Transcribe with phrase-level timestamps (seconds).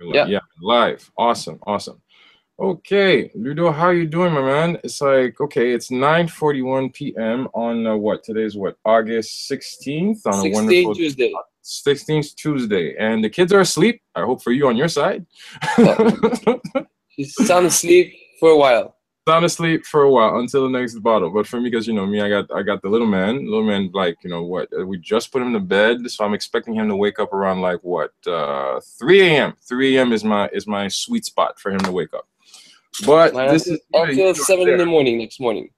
[0.00, 0.26] Live, yeah.
[0.26, 1.10] yeah, live.
[1.16, 2.00] Awesome, awesome.
[2.60, 4.78] Okay, Ludo, how you doing, my man?
[4.82, 7.48] It's like okay, it's 9:41 p.m.
[7.54, 8.24] on uh, what?
[8.24, 8.76] Today's what?
[8.84, 11.32] August 16th on 16 a wonderful Tuesday.
[11.64, 14.00] 16th Tuesday, and the kids are asleep.
[14.14, 15.26] I hope for you on your side.
[17.10, 18.97] She's sound asleep for a while
[19.28, 21.30] asleep for a while until the next bottle.
[21.30, 23.44] But for me, because you know me, I got I got the little man.
[23.44, 24.68] Little man, like you know what?
[24.86, 27.80] We just put him to bed, so I'm expecting him to wake up around like
[27.82, 28.12] what?
[28.26, 29.54] Uh, 3 a.m.
[29.62, 30.12] 3 a.m.
[30.12, 32.26] is my is my sweet spot for him to wake up.
[33.06, 34.74] But this is until seven there.
[34.74, 35.70] in the morning next morning.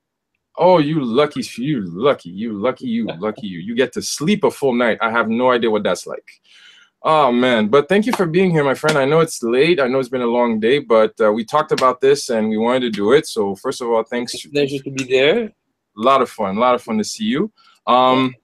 [0.56, 3.58] Oh, you lucky, you lucky, you lucky, you lucky, you.
[3.60, 4.98] You get to sleep a full night.
[5.00, 6.28] I have no idea what that's like.
[7.02, 8.98] Oh man, but thank you for being here, my friend.
[8.98, 9.80] I know it's late.
[9.80, 12.58] I know it's been a long day, but uh, we talked about this and we
[12.58, 13.26] wanted to do it.
[13.26, 14.34] So first of all, thanks.
[14.34, 15.44] It's pleasure to be there.
[15.44, 15.52] A
[15.94, 16.58] lot of fun.
[16.58, 17.50] A lot of fun to see you.
[17.86, 18.34] Um,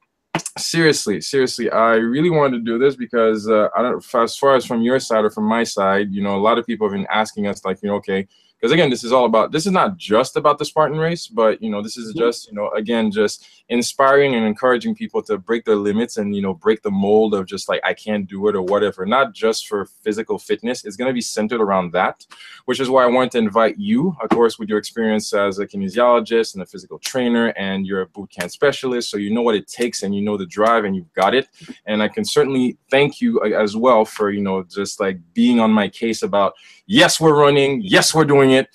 [0.57, 4.03] seriously, seriously, I really wanted to do this because uh, I don't.
[4.15, 6.67] As far as from your side or from my side, you know, a lot of
[6.67, 8.27] people have been asking us, like, you know, okay,
[8.61, 11.63] because again this is all about this is not just about the spartan race but
[11.63, 12.21] you know this is mm-hmm.
[12.21, 16.43] just you know again just inspiring and encouraging people to break their limits and you
[16.43, 19.67] know break the mold of just like i can't do it or whatever not just
[19.67, 22.25] for physical fitness it's going to be centered around that
[22.65, 25.67] which is why i wanted to invite you of course with your experience as a
[25.67, 29.55] kinesiologist and a physical trainer and you're a boot camp specialist so you know what
[29.55, 31.49] it takes and you know the drive and you've got it
[31.87, 35.61] and i can certainly thank you uh, as well for you know just like being
[35.61, 36.55] on my case about
[36.87, 38.69] yes we're running yes we're doing it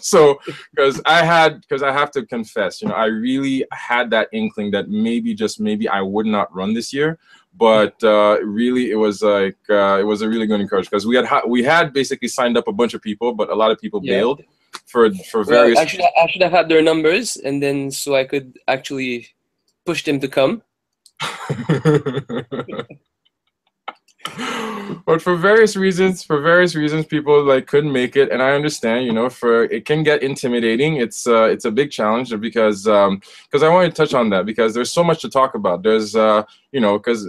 [0.04, 0.38] so
[0.70, 4.70] because i had because i have to confess you know i really had that inkling
[4.70, 7.18] that maybe just maybe i would not run this year
[7.54, 11.14] but uh, really it was like uh, it was a really good encouragement because we
[11.16, 13.78] had ha- we had basically signed up a bunch of people but a lot of
[13.78, 14.14] people yeah.
[14.14, 14.42] bailed
[14.86, 18.14] for for various well, I, should, I should have had their numbers and then so
[18.14, 19.28] i could actually
[19.84, 20.62] push them to come
[25.12, 29.04] but for various reasons, for various reasons, people like couldn't make it, and I understand.
[29.04, 30.96] You know, for it can get intimidating.
[30.96, 34.46] It's uh, it's a big challenge because um, because I want to touch on that
[34.46, 35.82] because there's so much to talk about.
[35.82, 37.28] There's uh, you know, because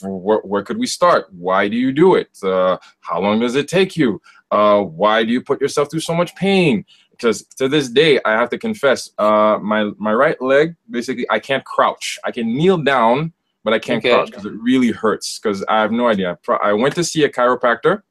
[0.00, 1.26] where, where could we start?
[1.34, 2.30] Why do you do it?
[2.42, 4.22] Uh, how long does it take you?
[4.50, 6.86] Uh, why do you put yourself through so much pain?
[7.10, 11.40] Because to this day, I have to confess, uh, my my right leg basically I
[11.40, 12.18] can't crouch.
[12.24, 13.34] I can kneel down
[13.64, 14.14] but I can't okay.
[14.14, 15.38] crouch because it really hurts.
[15.38, 16.38] Because I have no idea.
[16.62, 18.02] I went to see a chiropractor.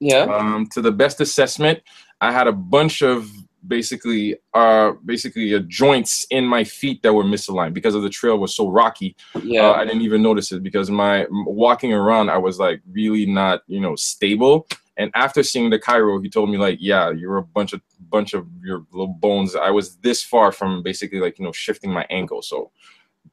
[0.00, 0.22] Yeah.
[0.22, 1.80] Um, to the best assessment,
[2.20, 3.30] I had a bunch of
[3.66, 8.38] basically uh basically uh, joints in my feet that were misaligned because of the trail
[8.38, 12.38] was so rocky yeah uh, i didn't even notice it because my walking around i
[12.38, 16.56] was like really not you know stable and after seeing the chiro he told me
[16.56, 20.52] like yeah you're a bunch of bunch of your little bones i was this far
[20.52, 22.70] from basically like you know shifting my ankle so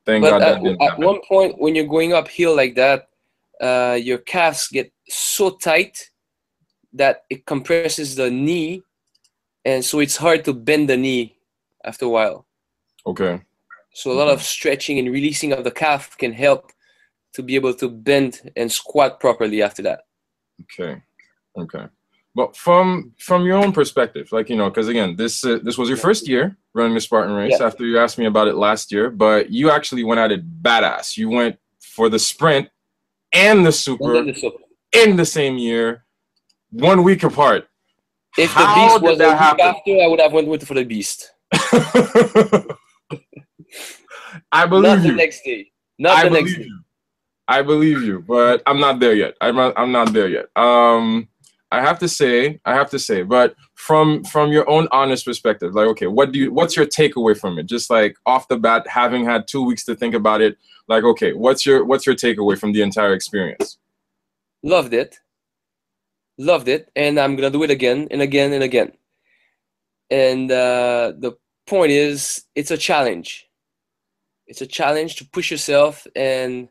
[0.07, 3.09] Thank but God at, that at one point, when you're going uphill like that,
[3.59, 6.09] uh, your calves get so tight
[6.93, 8.83] that it compresses the knee,
[9.65, 11.35] and so it's hard to bend the knee
[11.83, 12.47] after a while.
[13.05, 13.41] Okay.
[13.93, 16.71] So a lot of stretching and releasing of the calf can help
[17.33, 20.03] to be able to bend and squat properly after that.
[20.61, 21.01] Okay.
[21.57, 21.85] Okay.
[22.33, 25.89] But from from your own perspective, like you know, because again, this uh, this was
[25.89, 27.65] your first year running the Spartan race yeah.
[27.65, 31.17] after you asked me about it last year, but you actually went at it badass.
[31.17, 32.69] You went for the sprint
[33.33, 34.57] and the super, the super.
[34.93, 36.05] in the same year,
[36.71, 37.67] one week apart.
[38.37, 39.65] If How the beast was a week happen?
[39.65, 41.31] after, I would have went with for the beast.
[44.51, 45.11] I believe not you.
[45.11, 45.71] the next day.
[45.97, 46.63] Not I the next day.
[46.63, 46.79] you.
[47.47, 49.35] I believe you, but I'm not there yet.
[49.41, 50.45] I'm not, I'm not there yet.
[50.55, 51.29] Um,
[51.71, 55.75] I have to say, I have to say, but from from your own honest perspective,
[55.75, 57.65] like, okay, what do you, what's your takeaway from it?
[57.65, 60.57] Just like off the bat, having had two weeks to think about it,
[60.87, 63.77] like, okay, what's your what's your takeaway from the entire experience?
[64.63, 65.17] Loved it,
[66.37, 68.93] loved it, and I'm gonna do it again and again and again.
[70.09, 71.33] And uh, the
[71.65, 73.45] point is, it's a challenge.
[74.47, 76.69] It's a challenge to push yourself and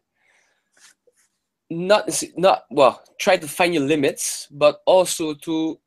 [1.68, 5.78] not not well try to find your limits but also to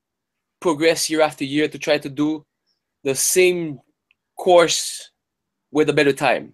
[0.60, 2.46] progress year after year to try to do
[3.04, 3.80] the same
[4.38, 5.12] course
[5.72, 6.54] with a better time.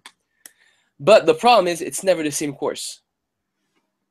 [1.00, 3.00] But the problem is it's never the same course.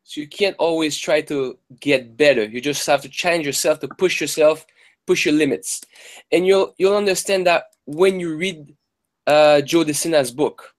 [0.03, 2.43] So you can't always try to get better.
[2.43, 4.65] You just have to challenge yourself to push yourself
[5.05, 5.81] push your limits.
[6.31, 8.75] And you'll you'll understand that when you read
[9.27, 10.73] uh, Joe De Sena's book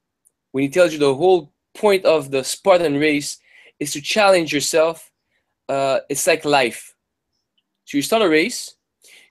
[0.52, 3.38] when he tells you the whole point of the spartan race
[3.78, 5.10] is to challenge yourself.
[5.68, 6.94] Uh, it's like life.
[7.84, 8.76] So you start a race,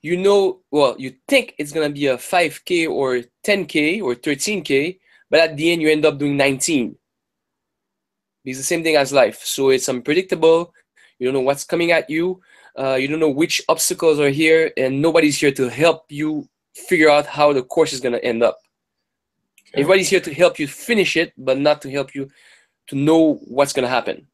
[0.02, 5.00] you know, well, you think it's gonna be a 5K or 10K or 13K,
[5.30, 6.96] but at the end you end up doing 19.
[8.46, 9.44] It's the same thing as life.
[9.44, 10.74] So it's unpredictable.
[11.18, 12.42] You don't know what's coming at you.
[12.78, 17.10] Uh, you don't know which obstacles are here, and nobody's here to help you figure
[17.10, 18.60] out how the course is going to end up.
[19.70, 19.82] Okay.
[19.82, 22.30] Everybody's here to help you finish it, but not to help you
[22.88, 24.28] to know what's going to happen.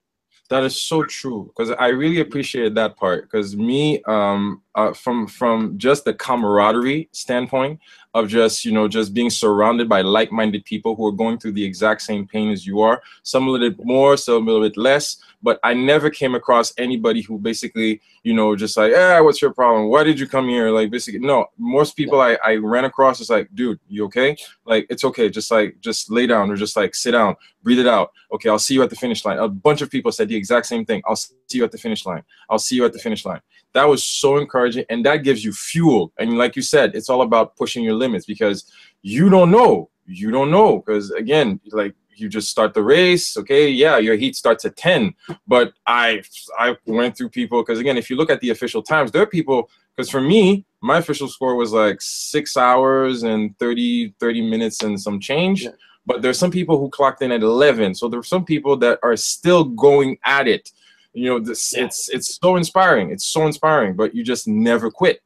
[0.52, 5.28] That is so true because I really appreciated that part because me, um, uh, from
[5.28, 7.80] from just the camaraderie standpoint
[8.14, 11.64] of just you know just being surrounded by like-minded people who are going through the
[11.64, 14.78] exact same pain as you are, some a little bit more, some a little bit
[14.78, 19.42] less, but I never came across anybody who basically, you know, just like, eh, what's
[19.42, 19.90] your problem?
[19.90, 20.70] Why did you come here?
[20.70, 24.36] Like basically, no, most people I, I ran across is like, dude, you okay?
[24.66, 25.30] Like, it's okay.
[25.30, 28.12] Just like, just lay down or just like sit down, breathe it out.
[28.32, 29.40] Okay, I'll see you at the finish line.
[29.40, 31.02] A bunch of people said the exact same thing.
[31.08, 32.24] I'll see you at the finish line.
[32.50, 33.42] I'll see you at the finish line.
[33.74, 34.86] That was so encouraging.
[34.90, 36.12] And that gives you fuel.
[36.20, 38.72] And like you said, it's all about pushing your limits because
[39.02, 39.90] you don't know.
[40.06, 40.80] You don't know.
[40.80, 45.14] Because again, like you just start the race okay yeah your heat starts at 10
[45.48, 46.22] but i
[46.60, 49.28] i went through people because again if you look at the official times there are
[49.28, 54.84] people because for me my official score was like six hours and 30 30 minutes
[54.84, 55.72] and some change yeah.
[56.06, 59.18] but there's some people who clocked in at 11 so there's some people that are
[59.18, 60.72] still going at it
[61.14, 61.86] you know this yeah.
[61.86, 63.12] it's it's so inspiring.
[63.12, 65.22] It's so inspiring but you just never quit.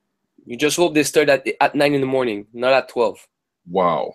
[0.45, 3.27] You just hope they start at, at 9 in the morning not at 12
[3.69, 4.13] wow.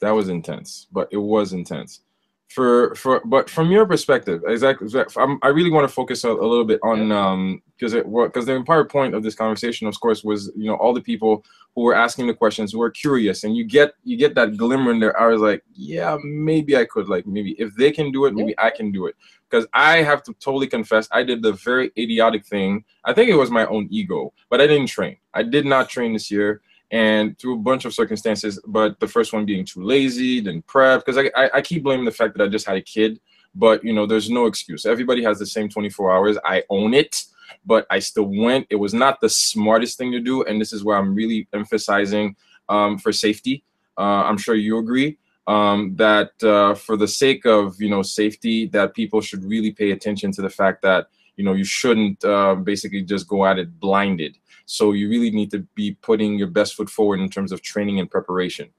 [0.00, 2.00] That was intense, but it was intense.
[2.48, 6.48] For for but from your perspective, exactly, I'm, i really want to focus a, a
[6.50, 10.22] little bit on um because it because the entire point of this conversation, of course,
[10.22, 13.56] was you know all the people who were asking the questions who were curious, and
[13.56, 17.26] you get you get that glimmer in their eyes, like yeah, maybe I could, like
[17.26, 19.16] maybe if they can do it, maybe I can do it.
[19.48, 22.84] Because I have to totally confess, I did the very idiotic thing.
[23.04, 25.16] I think it was my own ego, but I didn't train.
[25.34, 29.32] I did not train this year and through a bunch of circumstances, but the first
[29.32, 32.44] one being too lazy, then prep, because I, I, I, keep blaming the fact that
[32.44, 33.18] I just had a kid,
[33.54, 34.84] but you know, there's no excuse.
[34.84, 36.38] Everybody has the same 24 hours.
[36.44, 37.24] I own it,
[37.64, 38.66] but I still went.
[38.70, 42.36] It was not the smartest thing to do, and this is where I'm really emphasizing
[42.68, 43.64] um, for safety.
[43.98, 48.66] Uh, I'm sure you agree um, that uh, for the sake of you know safety,
[48.68, 52.54] that people should really pay attention to the fact that you know you shouldn't uh,
[52.54, 56.74] basically just go at it blinded so you really need to be putting your best
[56.74, 58.70] foot forward in terms of training and preparation.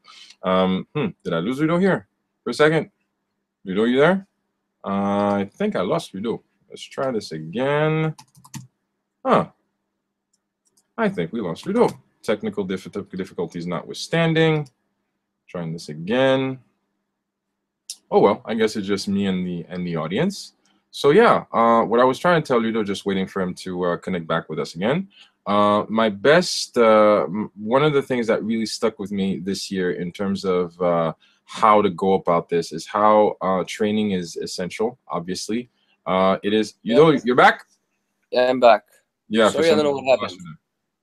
[0.41, 2.07] Um, hmm, did I lose Ludo here
[2.43, 2.89] for a second?
[3.63, 4.27] Ludo, you there?
[4.83, 6.43] Uh, I think I lost Ludo.
[6.69, 8.15] Let's try this again.
[9.25, 9.47] Huh.
[10.97, 11.89] I think we lost Ludo.
[12.21, 14.69] Technical difficulties notwithstanding.
[15.47, 16.59] Trying this again.
[18.09, 20.53] Oh well, I guess it's just me and the and the audience.
[20.91, 23.83] So yeah, uh, what I was trying to tell Ludo, just waiting for him to
[23.83, 25.07] uh, connect back with us again,
[25.45, 27.25] uh, my best, uh,
[27.55, 31.13] one of the things that really stuck with me this year in terms of uh,
[31.45, 34.97] how to go about this is how uh, training is essential.
[35.07, 35.69] Obviously,
[36.05, 36.75] uh, it is.
[36.83, 36.99] You yeah.
[36.99, 37.65] know, you're back.
[38.31, 38.83] Yeah, I'm back.
[39.33, 40.39] Yeah, sorry, I don't know what happened.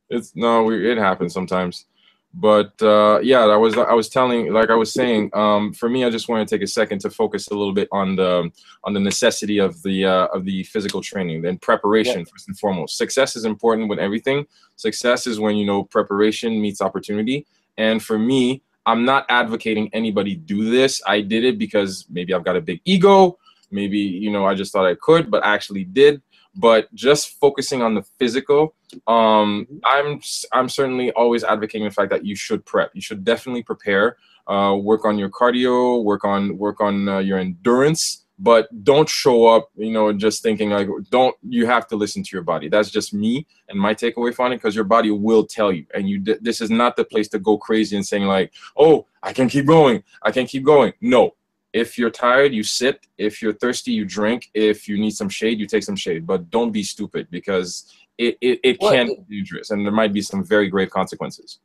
[0.09, 1.87] It's no, we, it happens sometimes
[2.33, 6.05] but uh, yeah, I was I was telling, like I was saying, um, for me,
[6.05, 8.51] I just want to take a second to focus a little bit on the
[8.85, 12.25] on the necessity of the uh, of the physical training, and preparation yeah.
[12.31, 12.97] first and foremost.
[12.97, 14.47] Success is important with everything.
[14.77, 17.47] Success is when you know preparation meets opportunity,
[17.79, 21.03] and for me, I'm not advocating anybody do this.
[21.07, 23.39] I did it because maybe I've got a big ego,
[23.73, 26.23] maybe you know I just thought I could, but I actually did
[26.55, 28.75] but just focusing on the physical
[29.07, 30.21] um, i'm
[30.53, 32.91] i'm certainly always advocating the fact that you should prep.
[32.95, 34.17] You should definitely prepare
[34.47, 39.47] uh, work on your cardio work on work on uh, your endurance but don't show
[39.47, 42.69] up you know just thinking like don't you have to listen to your body.
[42.69, 45.87] That's just me and my takeaway from it because your body will tell you.
[45.95, 49.33] And you this is not the place to go crazy and saying like oh i
[49.33, 50.03] can keep going.
[50.23, 50.95] I can keep going.
[51.01, 51.35] No
[51.73, 53.07] if you're tired, you sit.
[53.17, 54.51] If you're thirsty, you drink.
[54.55, 56.27] If you need some shade, you take some shade.
[56.27, 60.13] But don't be stupid because it, it, it well, can be dangerous and there might
[60.13, 61.61] be some very grave consequences.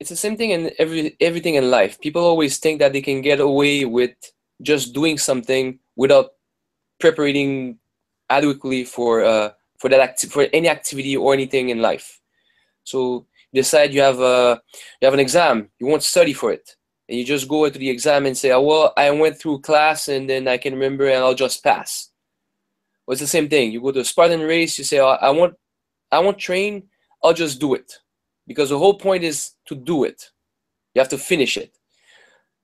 [0.00, 2.00] It's the same thing in every everything in life.
[2.00, 4.14] People always think that they can get away with
[4.62, 6.32] just doing something without
[7.00, 7.78] preparing
[8.28, 12.20] adequately for uh, for that acti- for any activity or anything in life.
[12.84, 14.60] So decide you have a
[15.00, 16.75] you have an exam, you won't study for it
[17.08, 20.08] and you just go into the exam and say, oh, well, I went through class
[20.08, 22.10] and then I can remember and I'll just pass.
[23.06, 23.70] Well, it's the same thing.
[23.70, 25.54] You go to a Spartan race, you say, oh, I want,
[26.10, 26.88] I want train,
[27.22, 27.92] I'll just do it.
[28.46, 30.30] Because the whole point is to do it.
[30.94, 31.76] You have to finish it.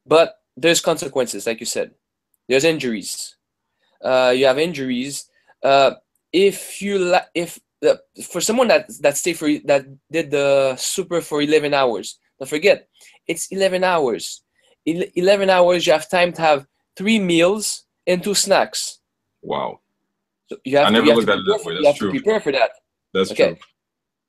[0.06, 1.92] But there's consequences, like you said.
[2.48, 3.36] There's injuries.
[4.02, 5.28] Uh, you have injuries.
[5.62, 5.92] Uh,
[6.32, 7.96] if you if uh,
[8.30, 12.88] for someone that that stayed for that did the super for 11 hours, don't forget
[13.28, 14.42] it's 11 hours.
[14.84, 18.98] 11 hours, you have time to have three meals and two snacks.
[19.42, 19.78] Wow.
[20.48, 21.82] So you have I to, never you looked at it prepare that for- way, You
[21.84, 22.10] that's have to true.
[22.10, 22.70] prepare for that.
[23.14, 23.50] That's Okay.
[23.50, 23.56] true.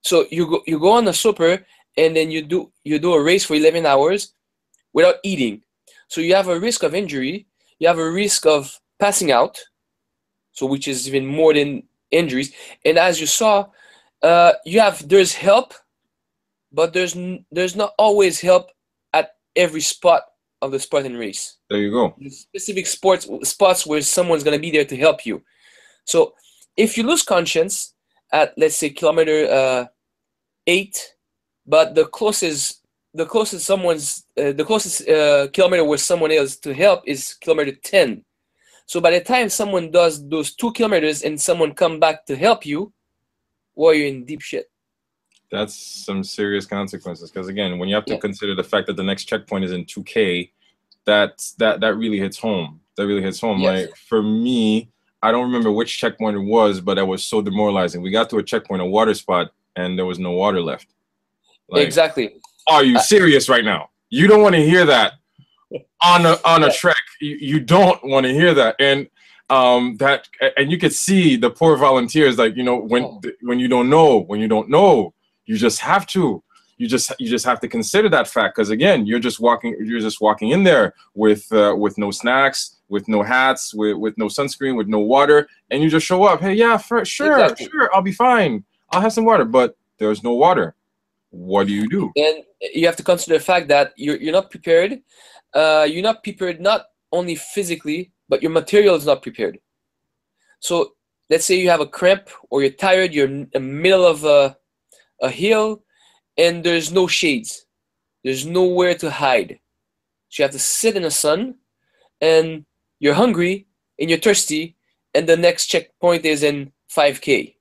[0.03, 1.65] So you go you go on a super
[1.97, 4.33] and then you do you do a race for 11 hours
[4.93, 5.63] without eating.
[6.07, 7.47] So you have a risk of injury,
[7.79, 9.57] you have a risk of passing out,
[10.51, 12.53] so which is even more than injuries.
[12.85, 13.69] And as you saw,
[14.21, 15.73] uh, you have there's help,
[16.73, 18.71] but there's n- there's not always help
[19.13, 20.23] at every spot
[20.61, 22.15] of the Spartan race There you go.
[22.17, 25.43] the specific sports spots where someone's gonna be there to help you.
[26.05, 26.33] So
[26.75, 27.93] if you lose conscience
[28.31, 29.85] at let's say kilometer uh,
[30.67, 31.15] eight,
[31.67, 32.81] but the closest
[33.13, 37.73] the closest someone's uh, the closest uh, kilometer where someone is to help is kilometer
[37.83, 38.23] ten.
[38.85, 42.65] So by the time someone does those two kilometers and someone come back to help
[42.65, 42.91] you,
[43.75, 44.65] well, you're in deep shit.
[45.53, 47.29] That's some serious consequences.
[47.31, 48.19] Because again, when you have to Yeah.
[48.19, 50.51] consider the fact that the next checkpoint is in 2K,
[51.05, 52.81] that's that that really hits home.
[52.97, 53.59] That really hits home.
[53.59, 53.87] Yes.
[53.87, 54.89] Like for me,
[55.21, 58.01] I don't remember which checkpoint it was, but that was so demoralizing.
[58.01, 60.87] We got to a checkpoint, a water spot, and there was no water left.
[61.69, 62.35] Like, exactly.
[62.67, 63.89] Are you Uh, serious right now?
[64.09, 65.13] You don't want to hear that
[66.03, 67.03] on a on a trek.
[67.21, 69.07] You, you don't want to hear that, and
[69.49, 72.37] um that and you could see the poor volunteers.
[72.37, 73.21] Like you know when Oh.
[73.41, 75.13] when you don't know when you don't know,
[75.45, 76.43] you just have to.
[76.77, 79.99] You just you just have to consider that fact because again, you're just walking you're
[79.99, 84.25] just walking in there with uh, with no snacks, with no hats, with with no
[84.25, 86.41] sunscreen, with no water, and you just show up.
[86.41, 87.69] Hey, yeah, for, sure, Exactly.
[87.69, 88.63] sure, I'll be fine.
[88.91, 90.75] I'll have some water, but there's no water.
[91.29, 92.11] What do you do?
[92.15, 95.01] and you have to consider the fact that you're, you're not prepared
[95.53, 99.59] uh, you're not prepared not only physically but your material is not prepared
[100.59, 100.93] so
[101.31, 104.55] let's say you have a cramp or you're tired you're in the middle of a,
[105.23, 105.83] a hill
[106.37, 107.65] and there's no shades
[108.23, 109.59] there's nowhere to hide
[110.29, 111.55] so you have to sit in the sun
[112.21, 112.65] and
[112.99, 113.67] you're hungry
[113.99, 114.75] and you're thirsty
[115.15, 117.55] and the next checkpoint is in 5k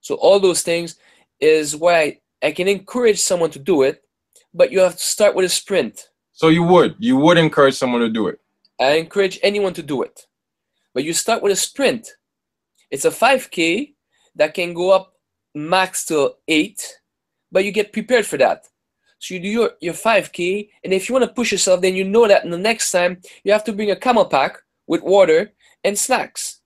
[0.00, 0.96] so all those things
[1.40, 4.02] is why I, I can encourage someone to do it,
[4.52, 6.08] but you have to start with a sprint.
[6.32, 8.40] So you would you would encourage someone to do it.
[8.80, 10.26] I encourage anyone to do it.
[10.94, 12.08] But you start with a sprint.
[12.90, 13.94] It's a 5K
[14.36, 15.12] that can go up
[15.54, 16.98] max to 8,
[17.52, 18.66] but you get prepared for that.
[19.18, 22.04] So you do your, your 5K, and if you want to push yourself, then you
[22.04, 25.52] know that the next time you have to bring a camel pack with water
[25.84, 26.60] and snacks.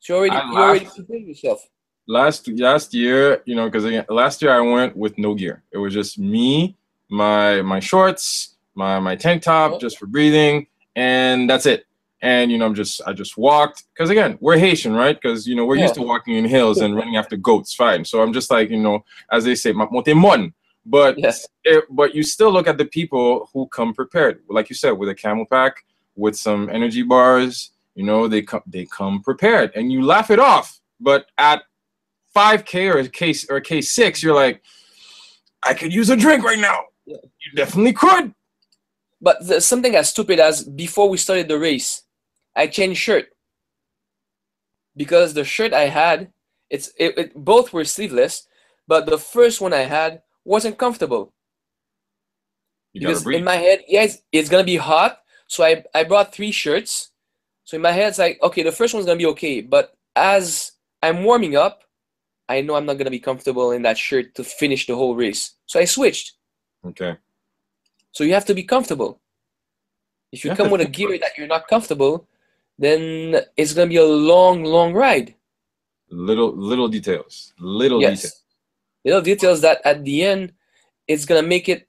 [0.00, 1.66] So you already, I you already prepared yourself.
[2.08, 5.62] Last last year, you know, because last year I went with no gear.
[5.70, 6.76] It was just me,
[7.08, 9.78] my my shorts, my my tank top, Oh.
[9.78, 10.66] just for breathing,
[10.96, 11.86] and that's it.
[12.22, 15.20] And you know, I'm just I just walked because again, we're Haitian, right?
[15.20, 18.04] Because you know we're used to walking in hills and running after goats, fine.
[18.04, 20.54] So I'm just like you know, as they say, "Ma- monte mon.
[20.86, 21.46] But Yes.
[21.64, 25.08] it, but you still look at the people who come prepared, like you said, with
[25.08, 25.84] a camel pack,
[26.16, 27.70] with some energy bars.
[27.94, 30.80] You know, they come they come prepared, and you laugh it off.
[31.00, 31.62] But at
[32.36, 34.62] 5K or a K or a K6, you're like,
[35.64, 36.84] I could use a drink right now.
[37.04, 37.16] Yeah.
[37.22, 38.32] You definitely could.
[39.20, 42.02] But the, something as stupid as before we started the race,
[42.56, 43.28] I changed shirt
[44.96, 46.32] because the shirt I had,
[46.70, 48.46] it's it, it both were sleeveless,
[48.86, 51.32] but the first one I had wasn't comfortable
[52.92, 55.18] You because in my head, yes, it's gonna be hot.
[55.48, 57.10] So I I brought three shirts.
[57.64, 60.72] So in my head, it's like okay, the first one's gonna be okay, but as
[61.02, 61.84] I'm warming up,
[62.48, 65.54] I know I'm not gonna be comfortable in that shirt to finish the whole race.
[65.66, 66.32] So I switched.
[66.84, 67.16] okay.
[68.12, 69.20] So you have to be comfortable.
[70.32, 72.26] If you You come with a gear that you're not comfortable,
[72.82, 75.36] then it's gonna be a long, long ride.
[76.10, 77.54] Little little details.
[77.60, 78.22] Little yes.
[78.22, 78.42] details.
[79.04, 80.52] Little details that at the end
[81.06, 81.88] it's gonna make it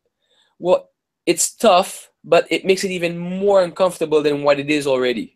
[0.59, 0.91] well
[1.25, 5.35] it's tough, but it makes it even more uncomfortable than what it is already.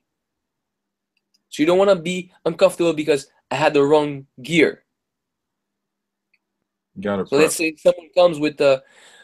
[1.50, 4.84] So you don't wanna be uncomfortable because I had the wrong gear.
[7.02, 8.84] Gotta So let's say someone comes with the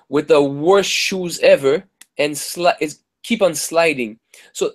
[0.09, 1.83] with the worst shoes ever
[2.17, 4.17] and sli- is keep on sliding.
[4.51, 4.73] So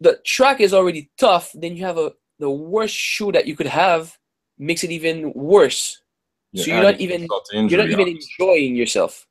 [0.00, 1.50] the track is already tough.
[1.54, 4.16] Then you have a the worst shoe that you could have
[4.58, 6.00] makes it even worse.
[6.64, 7.26] so you're not even-
[7.70, 9.26] You're not even enjoying yourself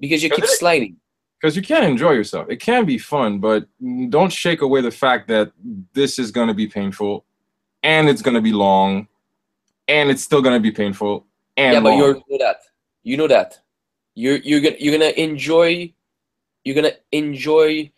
[0.00, 0.96] because you keep sliding.
[1.40, 2.48] because you can't enjoy yourself.
[2.48, 3.66] It can be fun, but
[4.08, 5.52] don't shake away the fact that
[5.92, 7.24] this is gonna be painful,
[7.82, 9.06] and it's gonna be long,
[9.86, 11.26] and it's still gonna be painful.
[11.58, 12.56] And yeah, but you know that.
[13.02, 13.60] You know that.
[14.14, 15.92] You're you're gonna you're gonna enjoy.
[16.64, 17.92] You're gonna enjoy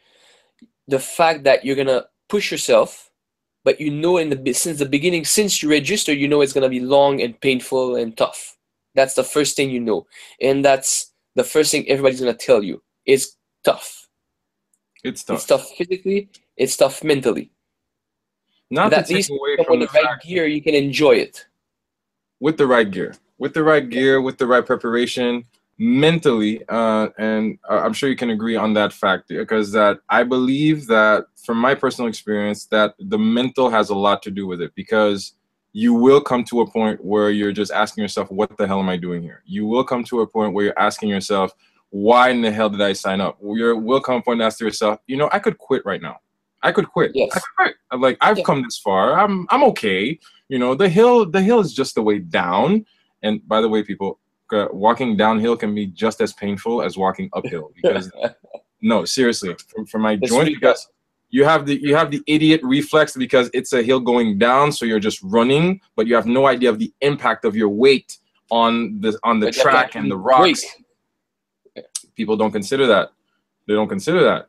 [0.88, 3.10] the fact that you're gonna push yourself,
[3.64, 6.68] but you know in the since the beginning, since you register, you know it's gonna
[6.68, 8.56] be long and painful and tough.
[8.94, 10.06] That's the first thing you know,
[10.40, 12.82] and that's the first thing everybody's gonna tell you.
[13.04, 14.08] It's tough.
[15.04, 15.36] it's tough.
[15.36, 16.28] It's tough physically.
[16.56, 17.50] It's tough mentally.
[18.70, 20.74] Not But to at least take away with from the the right gear, you can
[20.74, 21.46] enjoy it.
[22.40, 25.44] with the right gear, with the right gear, with the right preparation,
[25.78, 30.86] mentally, uh, and I'm sure you can agree on that fact because that I believe
[30.86, 34.72] that from my personal experience that the mental has a lot to do with it
[34.74, 35.34] because
[35.72, 38.88] you will come to a point where you're just asking yourself, what the hell am
[38.88, 39.42] I doing here?
[39.44, 41.52] You will come to a point where you're asking yourself,
[41.90, 43.38] why in the hell did I sign up?
[43.42, 46.00] You will come to a point and ask yourself, you know, I could quit right
[46.00, 46.16] now.
[46.62, 47.12] I could quit.
[47.14, 47.28] Yes.
[47.32, 47.76] I could quit.
[47.90, 48.44] I'm like I've Yeah.
[48.44, 49.18] come this far.
[49.18, 50.18] I'm I'm okay.
[50.48, 52.86] You know, the hill the hill is just the way down.
[53.22, 54.18] And by the way, people,
[54.52, 58.10] uh, walking downhill can be just as painful as walking uphill because
[58.82, 60.88] no, seriously, from, from my It's joint because
[61.30, 64.84] you have the you have the idiot reflex because it's a hill going down, so
[64.84, 68.18] you're just running, but you have no idea of the impact of your weight
[68.50, 70.64] on the on the But you have to track and the rocks.
[72.14, 73.10] People don't consider that.
[73.66, 74.48] They don't consider that.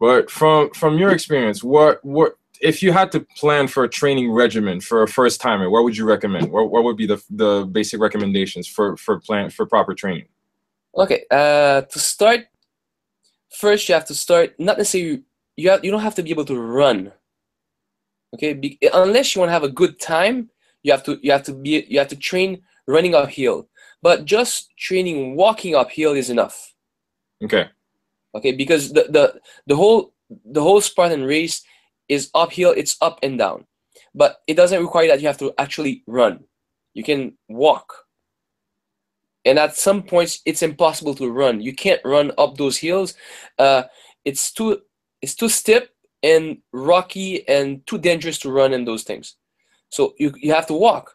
[0.00, 4.32] But from from your experience, what what if you had to plan for a training
[4.32, 6.50] regimen for a first timer, what would you recommend?
[6.50, 10.26] What, what would be the the basic recommendations for for plan for proper training?
[10.96, 12.46] Okay, uh, to start,
[13.50, 14.54] first you have to start.
[14.58, 15.24] Not necessarily
[15.56, 17.12] you have, you don't have to be able to run.
[18.34, 20.50] Okay, be, unless you want to have a good time,
[20.82, 23.68] you have to you have to be you have to train running uphill.
[24.02, 26.74] But just training walking uphill is enough.
[27.42, 27.68] Okay.
[28.34, 31.62] Okay, because the the the whole the whole Spartan race
[32.08, 32.72] is uphill.
[32.76, 33.66] It's up and down,
[34.14, 36.44] but it doesn't require that you have to actually run.
[36.94, 37.92] You can walk.
[39.44, 41.60] And at some points, it's impossible to run.
[41.60, 43.14] You can't run up those hills.
[43.58, 43.84] Uh,
[44.24, 44.80] it's too
[45.20, 45.88] it's too steep
[46.22, 49.36] and rocky and too dangerous to run in those things.
[49.90, 51.14] So you, you have to walk,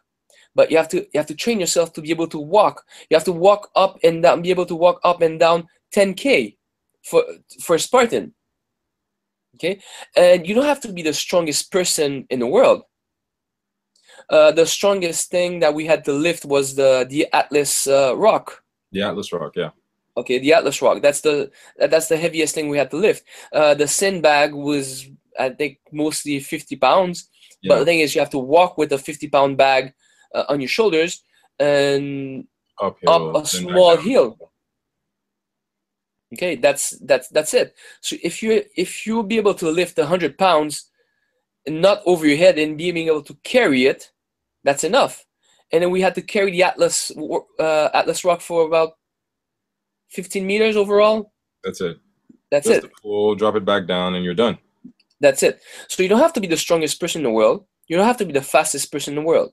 [0.54, 2.84] but you have to you have to train yourself to be able to walk.
[3.10, 6.56] You have to walk up and down, be able to walk up and down 10k
[7.02, 7.24] for
[7.60, 8.32] for Spartan.
[9.60, 9.78] Okay,
[10.16, 12.82] and you don't have to be the strongest person in the world.
[14.30, 18.62] Uh, the strongest thing that we had to lift was the the Atlas uh, rock.
[18.92, 19.70] The Atlas Rock, yeah.
[20.16, 21.02] Okay, the Atlas rock.
[21.02, 23.24] That's the that's the heaviest thing we had to lift.
[23.52, 25.06] Uh, the sandbag was
[25.38, 27.28] I think mostly 50 pounds.
[27.68, 29.92] But the thing is, you have to walk with a 50 pound bag
[30.34, 31.22] uh, on your shoulders
[31.58, 32.46] and
[32.80, 33.36] Uphill.
[33.36, 34.49] up a small hill.
[36.34, 37.74] Okay, that's that's that's it.
[38.00, 40.90] So if you if you be able to lift hundred pounds,
[41.66, 44.12] and not over your head, and being able to carry it,
[44.62, 45.24] that's enough.
[45.72, 47.10] And then we had to carry the Atlas
[47.58, 48.92] uh, Atlas Rock for about
[50.08, 51.32] fifteen meters overall.
[51.64, 51.98] That's it.
[52.50, 52.92] That's Just it.
[53.02, 54.58] pull, drop it back down, and you're done.
[55.20, 55.60] That's it.
[55.88, 57.66] So you don't have to be the strongest person in the world.
[57.86, 59.52] You don't have to be the fastest person in the world.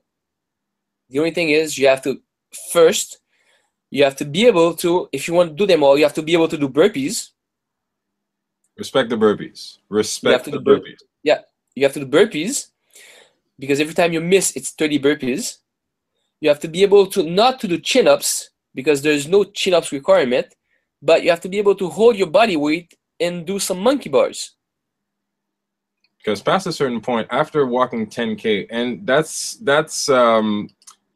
[1.10, 2.22] The only thing is you have to
[2.72, 3.20] first
[3.90, 6.14] you have to be able to if you want to do them all, you have
[6.16, 7.30] to be able to do burpees.
[8.78, 9.78] Respect the burpees.
[9.90, 11.00] Respect the bur- burpees.
[11.24, 11.40] Yeah,
[11.76, 12.68] you have to do burpees
[13.58, 15.58] because every time you miss it's 30 burpees.
[16.40, 20.54] You have to be able to not to do chin-ups because there's no chin-ups requirement,
[21.02, 24.10] but you have to be able to hold your body weight and do some monkey
[24.10, 24.58] bars.
[26.18, 30.68] because past a certain point after walking 10k and that's that's um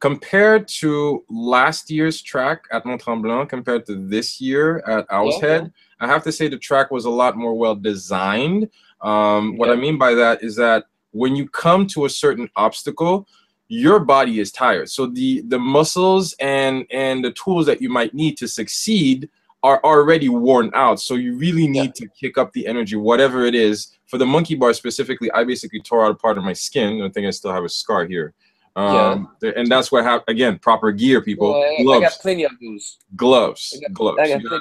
[0.02, 5.48] compared to last year's track at mont tremblant compared to this year at owl's Yeah,
[5.48, 8.68] head i have to say the track was a lot more well designed.
[9.00, 10.80] Um what i mean by that is that
[11.12, 13.28] when you come to a certain obstacle
[13.68, 14.88] your body is tired.
[14.90, 19.30] So the the muscles and and the tools that you might need to succeed
[19.62, 20.98] are already worn out.
[21.00, 23.76] So you really need to kick up the energy whatever it is.
[24.10, 26.90] For the monkey bar specifically i basically tore out a part of my skin.
[27.06, 28.34] I think i still have a scar here
[28.76, 32.12] um th- and that's what happened again proper gear people Well, I, I gloves got
[32.22, 32.98] plenty of those.
[33.16, 34.60] gloves I got- gloves I you know,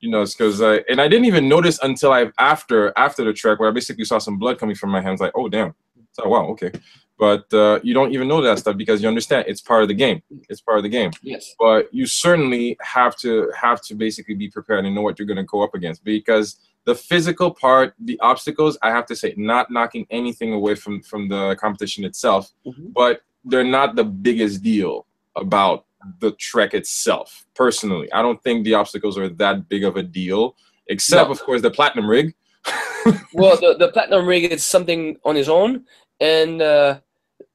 [0.00, 3.32] you know, it's because I and I didn't even notice until I after after the
[3.32, 5.20] trek where I basically saw some blood coming from my hands.
[5.20, 5.74] Like, oh damn,
[6.12, 6.70] so wow, okay.
[7.18, 9.94] But uh, you don't even know that stuff because you understand it's part of the
[9.94, 10.22] game.
[10.50, 11.12] It's part of the game.
[11.22, 11.54] Yes.
[11.58, 15.38] But you certainly have to have to basically be prepared and know what you're going
[15.38, 19.70] to go up against because the physical part, the obstacles, I have to say, not
[19.70, 22.92] knocking anything away from from the competition itself, Mhm.
[22.92, 25.06] but they're not the biggest deal
[25.36, 25.84] about
[26.20, 27.46] the trek itself.
[27.54, 30.56] Personally, I don't think the obstacles are that big of a deal,
[30.88, 31.32] except No.
[31.32, 32.34] of course the platinum rig.
[33.32, 35.84] well, the, the platinum rig is something on its own,
[36.20, 37.00] and uh,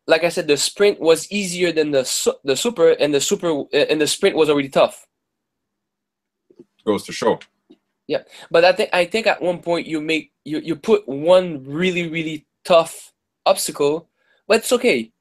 [0.08, 3.52] like I said, the sprint was easier than the su- the super, and the super
[3.52, 5.06] uh, and the sprint was already tough.
[6.86, 7.40] Goes to show.
[8.08, 11.64] Yeah, but I think I think at one point you make you you put one
[11.66, 13.14] really really tough
[13.46, 14.10] obstacle,
[14.48, 15.12] but it's okay.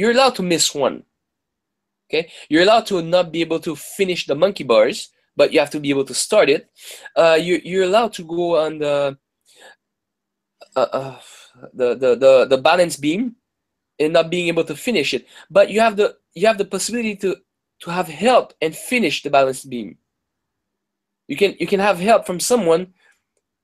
[0.00, 1.04] You're allowed to miss one.
[2.08, 5.68] Okay, you're allowed to not be able to finish the monkey bars, but you have
[5.76, 6.70] to be able to start it.
[7.14, 9.18] Uh, you you're allowed to go on the.
[10.74, 11.20] Uh, uh,
[11.74, 13.36] the, the the the balance beam
[13.98, 15.26] and not being able to finish it.
[15.50, 17.36] But you have the you have the possibility to
[17.84, 19.98] to have help and finish the balance beam.
[21.28, 22.94] You can you can have help from someone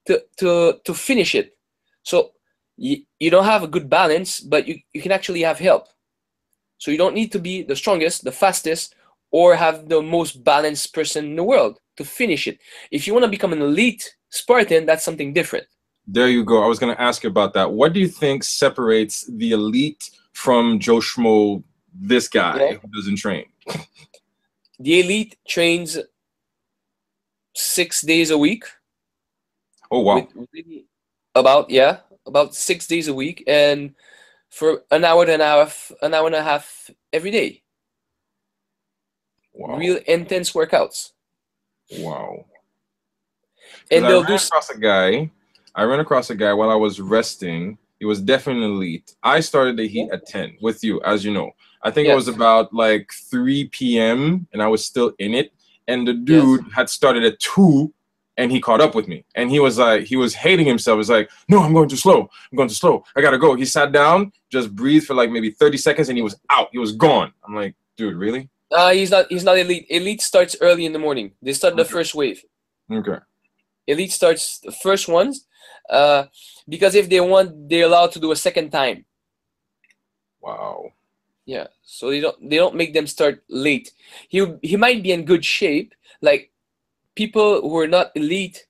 [0.04, 1.56] to to to finish it.
[2.02, 2.32] So
[2.76, 5.88] you, you don't have a good balance, but you, you can actually have help.
[6.78, 8.94] So you don't need to be the strongest, the fastest,
[9.30, 12.58] or have the most balanced person in the world to finish it.
[12.90, 15.66] If you want to become an elite Spartan, that's something different.
[16.06, 16.62] There you go.
[16.62, 17.72] I was going to ask you about that.
[17.72, 21.62] What do you think separates the elite from Joe Schmo,
[21.92, 22.74] this guy yeah.
[22.74, 23.46] who doesn't train?
[24.78, 25.98] The elite trains
[27.54, 28.64] six days a week.
[29.90, 30.28] Oh wow!
[31.34, 33.94] about yeah, about six days a week, and
[34.56, 37.62] for an hour and a half, an hour and a half every day.
[39.52, 39.76] Wow.
[39.76, 41.12] Real intense workouts.
[41.98, 42.46] Wow.
[43.90, 45.30] And they'll I ran do across a guy.
[45.74, 47.76] I ran across a guy while I was resting.
[47.98, 49.14] He was definitely elite.
[49.22, 51.50] I started the heat at 10 with you, as you know.
[51.82, 52.14] I think yes.
[52.14, 54.48] it was about like 3 p.m.
[54.54, 55.52] and I was still in it.
[55.86, 56.74] And the dude yes.
[56.74, 57.92] had started at 2
[58.36, 59.24] and he caught up with me.
[59.34, 60.98] And he was like, he was hating himself.
[60.98, 62.28] He's like, no, I'm going too slow.
[62.50, 63.04] I'm going too slow.
[63.14, 63.54] I gotta go.
[63.54, 66.68] He sat down, just breathed for like maybe 30 seconds, and he was out.
[66.72, 67.32] He was gone.
[67.46, 68.48] I'm like, dude, really?
[68.70, 69.26] Uh, he's not.
[69.28, 69.86] He's not elite.
[69.88, 71.32] Elite starts early in the morning.
[71.40, 71.82] They start okay.
[71.82, 72.42] the first wave.
[72.90, 73.18] Okay.
[73.86, 75.46] Elite starts the first ones,
[75.88, 76.24] uh,
[76.68, 79.04] because if they want, they're allowed to do a second time.
[80.40, 80.90] Wow.
[81.44, 81.68] Yeah.
[81.84, 82.50] So they don't.
[82.50, 83.92] They don't make them start late.
[84.28, 85.94] He he might be in good shape.
[86.20, 86.50] Like
[87.16, 88.66] people who are not elite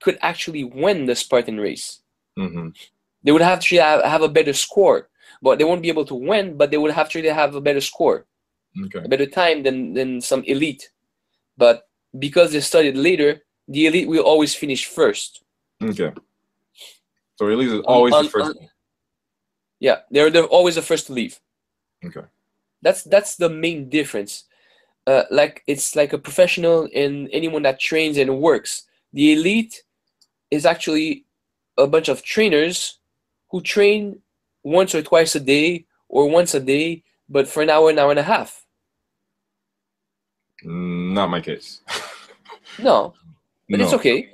[0.00, 2.00] could actually win the Spartan race.
[2.38, 2.68] Mm-hmm.
[3.24, 5.08] They would have to have, a better score,
[5.42, 6.56] but they won't be able to win.
[6.56, 8.24] But they would have to have a better score
[8.84, 9.00] okay.
[9.04, 10.90] a better time than than some elite.
[11.56, 15.44] But because they started later, the elite will always finish first.
[15.82, 16.12] Okay.
[17.36, 18.56] So elite is always on, the first.
[18.58, 18.68] On,
[19.80, 21.38] yeah, they're they're always the first to leave.
[22.04, 22.26] Okay.
[22.82, 24.44] That's that's the main difference.
[25.08, 28.82] Uh, like it's like a professional and anyone that trains and works.
[29.14, 29.82] The elite
[30.50, 31.24] is actually
[31.78, 32.98] a bunch of trainers
[33.50, 34.20] who train
[34.62, 38.10] once or twice a day or once a day but for an hour, an hour
[38.10, 38.66] and a half.
[40.62, 41.80] Not my case.
[42.78, 43.14] no,
[43.70, 43.84] but no.
[43.84, 44.30] it's okay.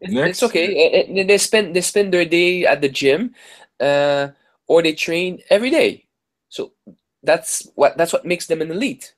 [0.00, 1.24] It's, it's okay.
[1.24, 3.34] They spend they spend their day at the gym,
[3.78, 4.28] uh,
[4.66, 6.06] or they train every day.
[6.48, 6.72] So
[7.22, 9.14] that's what that's what makes them an elite.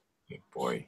[0.55, 0.87] Boy,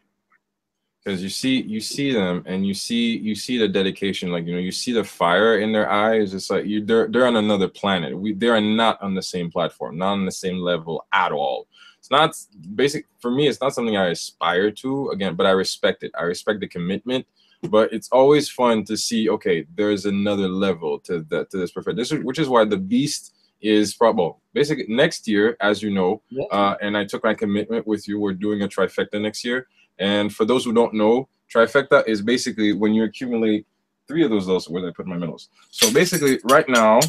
[1.05, 4.53] because you see you see them and you see you see the dedication like you
[4.53, 6.33] know you see the fire in their eyes.
[6.35, 8.17] It's like you they're, they're on another planet.
[8.17, 11.67] We they are not on the same platform not on the same level at all.
[11.99, 12.37] It's not
[12.75, 15.11] basic for me it's not something i aspire to.
[15.11, 16.13] Again but i respect it.
[16.19, 17.27] I respect the commitment.
[17.69, 21.97] But it's always fun to see okay there's another level to that to this perfect
[21.97, 26.21] this is, which is why the beast is probably basically next year as you know
[26.31, 26.45] yeah.
[26.51, 29.67] uh, and i took my commitment with you we're doing a trifecta next year
[29.99, 33.67] and for those who don't know, trifecta is basically when you accumulate
[34.09, 34.47] three of those.
[34.47, 35.49] Those where I put my medals?
[35.71, 37.01] So basically, right now,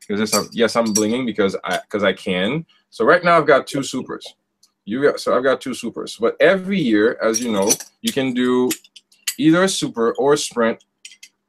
[0.00, 2.66] because yes, I'm blinging because I because I can.
[2.90, 4.26] So right now, I've got two supers.
[4.84, 6.16] You got so I've got two supers.
[6.16, 7.70] But every year, as you know,
[8.00, 8.70] you can do
[9.38, 10.82] either a super or a sprint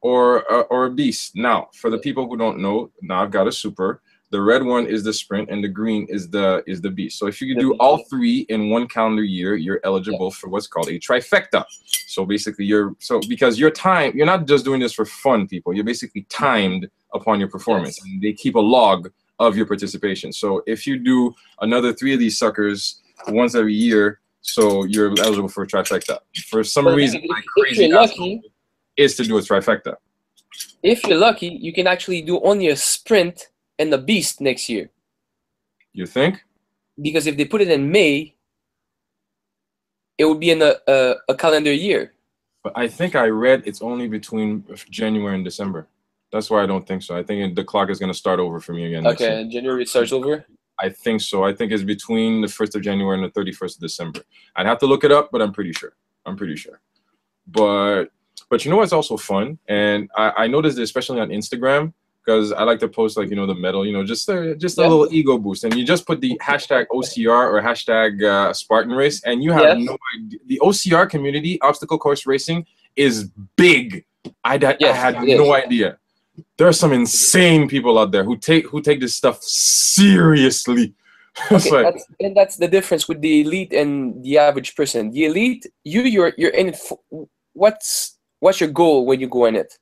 [0.02, 1.34] or uh, or a beast.
[1.34, 4.86] Now, for the people who don't know, now I've got a super the red one
[4.86, 7.74] is the sprint and the green is the is the beast so if you do
[7.74, 11.64] all three in one calendar year you're eligible for what's called a trifecta.
[12.06, 15.72] So basically you're so because your time you're not just doing this for fun people.
[15.74, 17.98] You're basically timed upon your performance.
[17.98, 18.06] Yes.
[18.06, 20.32] and they keep a log of your participation.
[20.32, 25.48] So if you do another three of these suckers once every year so you're eligible
[25.48, 26.18] for a trifecta.
[26.48, 28.42] For some but reason if, crazy if lucky,
[28.96, 29.94] is to do a trifecta.
[30.82, 34.90] if you're lucky you can actually do only a sprint and the Beast next year.
[35.92, 36.42] You think?
[37.00, 38.34] Because if they put it in May,
[40.18, 42.12] it would be in a, a, a calendar year.
[42.62, 45.88] But I think I read it's only between January and December.
[46.32, 47.16] That's why I don't think so.
[47.16, 49.06] I think the clock is going to start over for me again.
[49.06, 50.46] Okay, January starts over.
[50.80, 51.44] I think so.
[51.44, 54.20] I think it's between the first of January and the thirty first of December.
[54.56, 55.92] I'd have to look it up, but I'm pretty sure.
[56.24, 56.80] I'm pretty sure.
[57.46, 58.06] But
[58.48, 61.92] but you know what's also fun, and I, I noticed it especially on Instagram
[62.24, 64.78] because I like to post like you know the medal, you know, just a, just
[64.78, 64.88] a yeah.
[64.88, 69.22] little ego boost, and you just put the hashtag OCR or hashtag uh, Spartan Race,
[69.24, 69.78] and you have yes.
[69.78, 70.38] no idea.
[70.46, 74.04] The OCR community, obstacle course racing, is big.
[74.44, 75.98] I, yes, I had no idea.
[76.56, 80.94] There are some insane people out there who take who take this stuff seriously.
[81.50, 85.10] okay, like, that's, and that's the difference with the elite and the average person.
[85.10, 86.76] The elite, you you're you're in it.
[86.76, 86.98] For,
[87.54, 89.78] what's what's your goal when you go in it?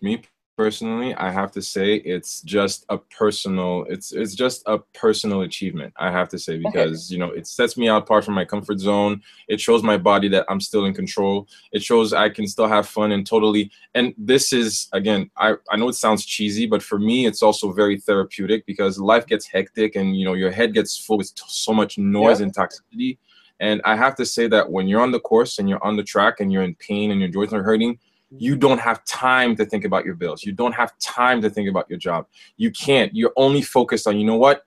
[0.00, 0.22] Me
[0.64, 3.86] personally, I have to say it's just a personal.
[3.88, 5.94] It's it's just a personal achievement.
[5.96, 8.78] I have to say because you know it sets me out apart from my comfort
[8.78, 9.22] zone.
[9.48, 11.48] It shows my body that I'm still in control.
[11.72, 13.70] It shows I can still have fun and totally.
[13.94, 17.72] And this is again, I I know it sounds cheesy, but for me, it's also
[17.72, 21.72] very therapeutic because life gets hectic and you know your head gets full with so
[21.72, 22.44] much noise yeah.
[22.44, 23.16] and toxicity.
[23.60, 26.02] And I have to say that when you're on the course and you're on the
[26.12, 27.98] track and you're in pain and your joints are hurting,
[28.30, 30.44] you don't have time to think about your bills.
[30.44, 32.26] You don't have time to think about your job.
[32.56, 33.14] You can't.
[33.14, 34.64] You're only focused on, you know what?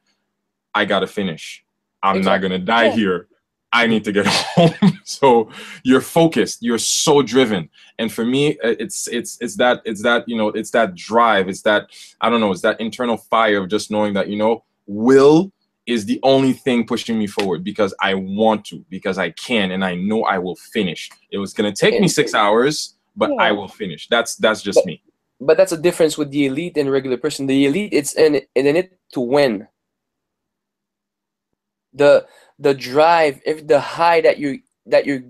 [0.75, 1.63] I got to finish.
[2.01, 2.49] I'm exactly.
[2.49, 2.95] not going to die yeah.
[2.95, 3.27] here.
[3.71, 4.99] I need to get home.
[5.03, 5.49] so
[5.83, 6.61] you're focused.
[6.61, 7.69] You're so driven.
[7.97, 11.49] And for me, uh, it's it's it's that it's that you know it's that drive.
[11.49, 11.89] It's that
[12.21, 12.51] I don't know.
[12.51, 15.51] It's that internal fire of just knowing that you know will
[15.87, 19.83] is the only thing pushing me forward because I want to, because I can, and
[19.83, 21.09] I know I will finish.
[21.31, 23.35] It was gonna take me six hours but yeah.
[23.37, 24.07] I will finish.
[24.07, 25.01] That's that's just but, me.
[25.39, 27.47] But that's a difference with the elite and regular person.
[27.47, 29.67] The elite, it's in, in it to win.
[31.93, 32.25] The
[32.59, 35.21] the drive, if the high that you that you're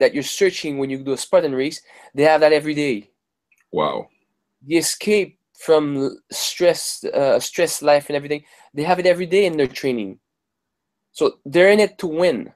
[0.00, 1.82] that you're searching when you do a Spartan race,
[2.14, 3.10] they have that every day.
[3.72, 4.08] Wow.
[4.66, 8.44] The escape from stress, uh, stress life and everything,
[8.74, 10.20] they have it every day in their training.
[11.12, 12.52] So they're in it to win.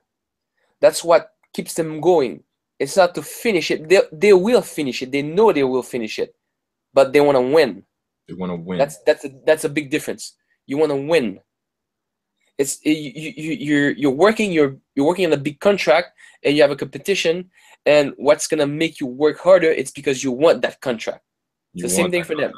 [0.80, 2.44] That's what keeps them going.
[2.82, 3.88] It's not to finish it.
[3.88, 5.12] They, they will finish it.
[5.12, 6.34] They know they will finish it,
[6.92, 7.84] but they want to win.
[8.26, 8.78] They want to win.
[8.78, 10.34] That's that's a, that's a big difference.
[10.66, 11.38] You want to win.
[12.58, 16.08] It's you, you you're you're working you're you're working on a big contract
[16.42, 17.50] and you have a competition
[17.86, 19.70] and what's gonna make you work harder?
[19.70, 21.22] It's because you want that contract.
[21.74, 22.52] It's you the same thing for them,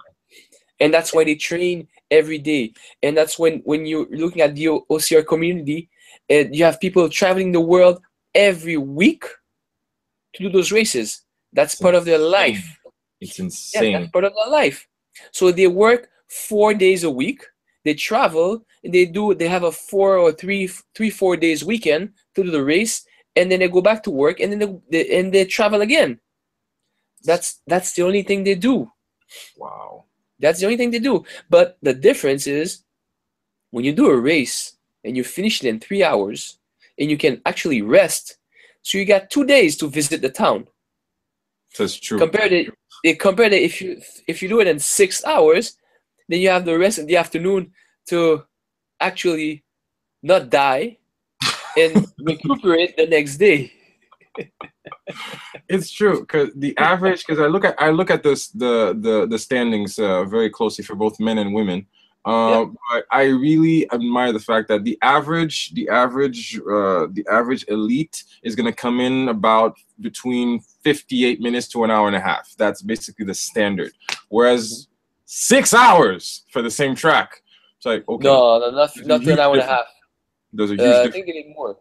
[0.81, 2.73] and that's why they train every day.
[3.03, 5.91] And that's when when you're looking at the OCR community,
[6.31, 8.01] and you have people traveling the world
[8.35, 9.27] every week
[10.35, 11.23] to do those races.
[11.53, 12.79] That's part of their life.
[13.20, 13.92] It's insane.
[13.92, 14.87] Yeah, that's part of their life.
[15.31, 17.44] So they work four days a week.
[17.85, 19.35] They travel they do.
[19.35, 23.51] They have a four or three, three, four days weekend to do the race, and
[23.51, 26.20] then they go back to work, and then they, they and they travel again.
[27.25, 28.90] That's that's the only thing they do.
[29.57, 30.05] Wow.
[30.38, 31.25] That's the only thing they do.
[31.49, 32.83] But the difference is
[33.70, 36.59] when you do a race and you finish it in three hours
[36.99, 38.37] and you can actually rest
[38.85, 40.68] so you got two days to visit the town.
[41.77, 42.18] That's true.
[42.18, 45.79] Compared it, compared it if you if you do it in six hours,
[46.29, 47.73] then you have the rest of the afternoon
[48.09, 48.44] to
[49.01, 49.64] actually
[50.23, 50.99] not die
[51.79, 53.73] and recuperate the next day.
[55.68, 59.27] it's true because the average because I look at I look at this the the
[59.27, 61.87] the standings uh, very closely for both men and women.
[62.25, 63.01] Uh, yeah.
[63.11, 68.57] I really admire the fact that the average, the average, uh, the average elite is
[68.57, 72.55] going to come in about between 58 minutes to an hour and a half.
[72.57, 73.93] That's basically the standard.
[74.29, 74.89] Whereas
[75.27, 77.43] six hours for the same track,
[77.77, 78.25] it's like okay.
[78.25, 79.87] No, no not not an hour and a half.
[80.55, 80.81] Those are huge.
[80.81, 81.77] Uh, I think they did more.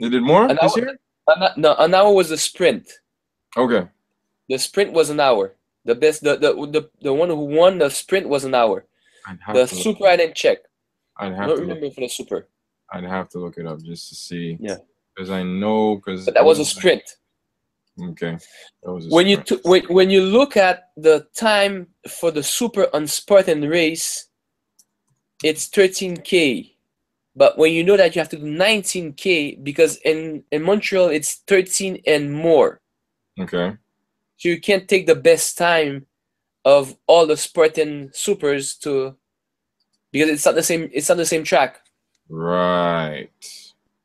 [0.00, 0.98] They did more an this hour, year.
[1.28, 2.90] An, no, an hour was a sprint.
[3.56, 3.86] Okay.
[4.48, 5.54] The sprint was an hour.
[5.84, 8.86] The best, the the the, the one who won the sprint was an hour
[9.52, 10.58] the super I didn't check.
[11.16, 12.48] I'd have I don't to remember look, for the super.
[12.92, 14.56] I'd have to look it up just to see.
[14.60, 14.76] Yeah.
[15.14, 17.02] Because I know because that was a sprint.
[18.00, 18.38] Okay.
[18.82, 19.50] That was when sprint.
[19.50, 24.28] you when, when you look at the time for the super on Spartan race,
[25.44, 26.70] it's 13k.
[27.34, 31.42] But when you know that you have to do 19k because in in Montreal it's
[31.46, 32.80] 13 and more.
[33.38, 33.76] Okay.
[34.36, 36.06] So you can't take the best time
[36.64, 39.16] of all the Spartan supers to
[40.12, 41.80] because it's not the same it's not the same track.
[42.28, 43.30] Right.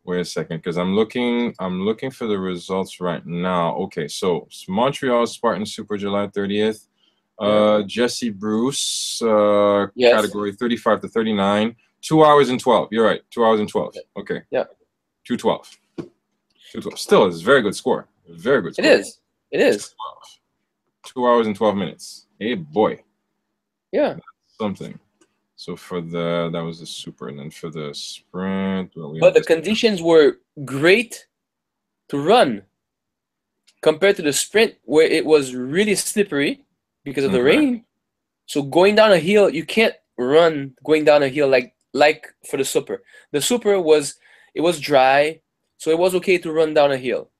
[0.06, 3.76] Wait a second, because I'm looking I'm looking for the results right now.
[3.76, 6.88] Okay, so Montreal Spartan Super July 30th.
[7.40, 10.16] Uh Jesse Bruce, uh yes.
[10.16, 11.76] category 35 to 39.
[12.02, 12.90] Two hours and 12.
[12.92, 13.22] You're right.
[13.32, 13.96] Two hours and 12.
[14.18, 14.42] Okay.
[14.50, 14.64] Yeah.
[15.26, 15.78] 212.
[15.98, 17.00] 212.
[17.00, 18.08] Still is a very good score.
[18.30, 18.86] Very good score.
[18.86, 19.20] It is.
[19.52, 19.94] It is.
[21.06, 22.27] Two hours and 12 minutes.
[22.40, 23.04] Hey boy.
[23.92, 24.18] Yeah.
[24.60, 25.00] something.
[25.56, 28.92] So for the that was the super, and then for the sprint.
[28.96, 31.26] Well, we but the conditions were great
[32.10, 32.62] to run
[33.82, 36.64] compared to the sprint where it was really slippery
[37.04, 37.86] because of the rain.
[38.46, 42.58] So going down a hill, you can't run going down a hill like like for
[42.58, 43.02] the super.
[43.32, 44.16] The super was
[44.54, 45.42] it was dry,
[45.78, 47.32] so it was okay to run down a hill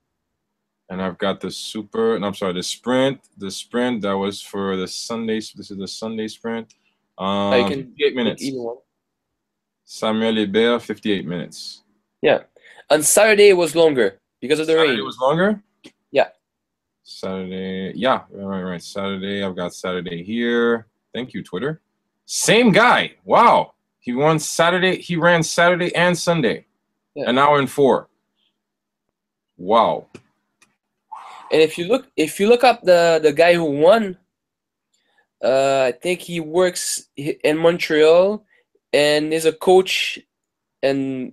[0.90, 4.76] and I've got the super, and I'm sorry, the sprint, the sprint that was for
[4.76, 5.36] the Sunday.
[5.36, 6.74] This is the Sunday sprint.
[7.18, 8.42] Um, you can 58 minutes.
[8.42, 8.76] Either one.
[9.84, 11.82] Samuel Hébert, 58 minutes.
[12.22, 12.40] Yeah.
[12.90, 14.98] and Saturday, was longer because of the Saturday rain.
[14.98, 15.62] It was longer?
[16.10, 16.28] Yeah.
[17.04, 17.92] Saturday.
[17.94, 18.82] Yeah, right, right.
[18.82, 19.42] Saturday.
[19.42, 20.86] I've got Saturday here.
[21.14, 21.80] Thank you, Twitter.
[22.26, 23.14] Same guy.
[23.24, 23.72] Wow.
[24.00, 25.00] He won Saturday.
[25.00, 26.66] He ran Saturday and Sunday.
[27.14, 27.28] Yeah.
[27.28, 28.08] An hour and four.
[29.56, 30.06] Wow.
[31.50, 34.18] And if you look, if you look up the the guy who won,
[35.42, 38.44] uh, I think he works in Montreal
[38.92, 40.18] and is a coach,
[40.82, 41.32] and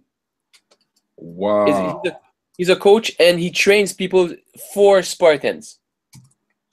[1.18, 1.66] Wow.
[1.66, 2.20] is, he's, a,
[2.58, 4.30] he's a coach and he trains people
[4.74, 5.80] for Spartans.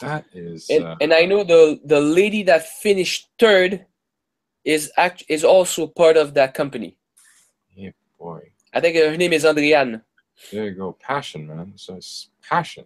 [0.00, 0.68] that is.
[0.68, 3.86] And, Uh, and I know the the lady that finished third
[4.64, 6.96] is act is also part of that company.
[8.18, 8.52] boy.
[8.74, 10.02] I think her name is Andriane.
[10.50, 10.92] There you go.
[11.00, 11.72] Passion, man.
[11.76, 12.84] So it's passion.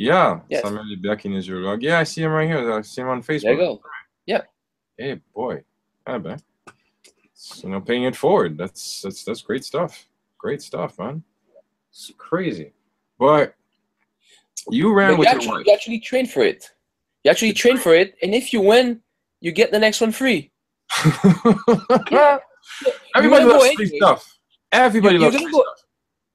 [0.00, 0.40] Yeah.
[0.48, 0.62] Yes.
[0.62, 1.82] Samuel Biakin is your log.
[1.82, 2.72] Yeah, I see him right here.
[2.72, 3.42] I see him on Facebook.
[3.42, 3.82] There you go.
[4.24, 4.40] Yeah.
[4.96, 5.62] Hey boy,
[6.06, 6.40] ah, man.
[7.34, 8.56] So now paying it forward.
[8.56, 10.06] That's that's that's great stuff.
[10.38, 11.22] Great stuff, man.
[11.90, 12.72] It's crazy.
[13.18, 13.54] But
[14.70, 15.66] you ran But with you your actually, wife.
[15.66, 16.70] you actually train for it.
[17.22, 19.02] You actually train for it, and if you win,
[19.42, 20.50] you get the next one free.
[22.10, 22.38] yeah.
[23.14, 23.98] Everybody loves free anyway.
[23.98, 24.38] stuff.
[24.72, 25.84] Everybody You're- loves you're free go- stuff.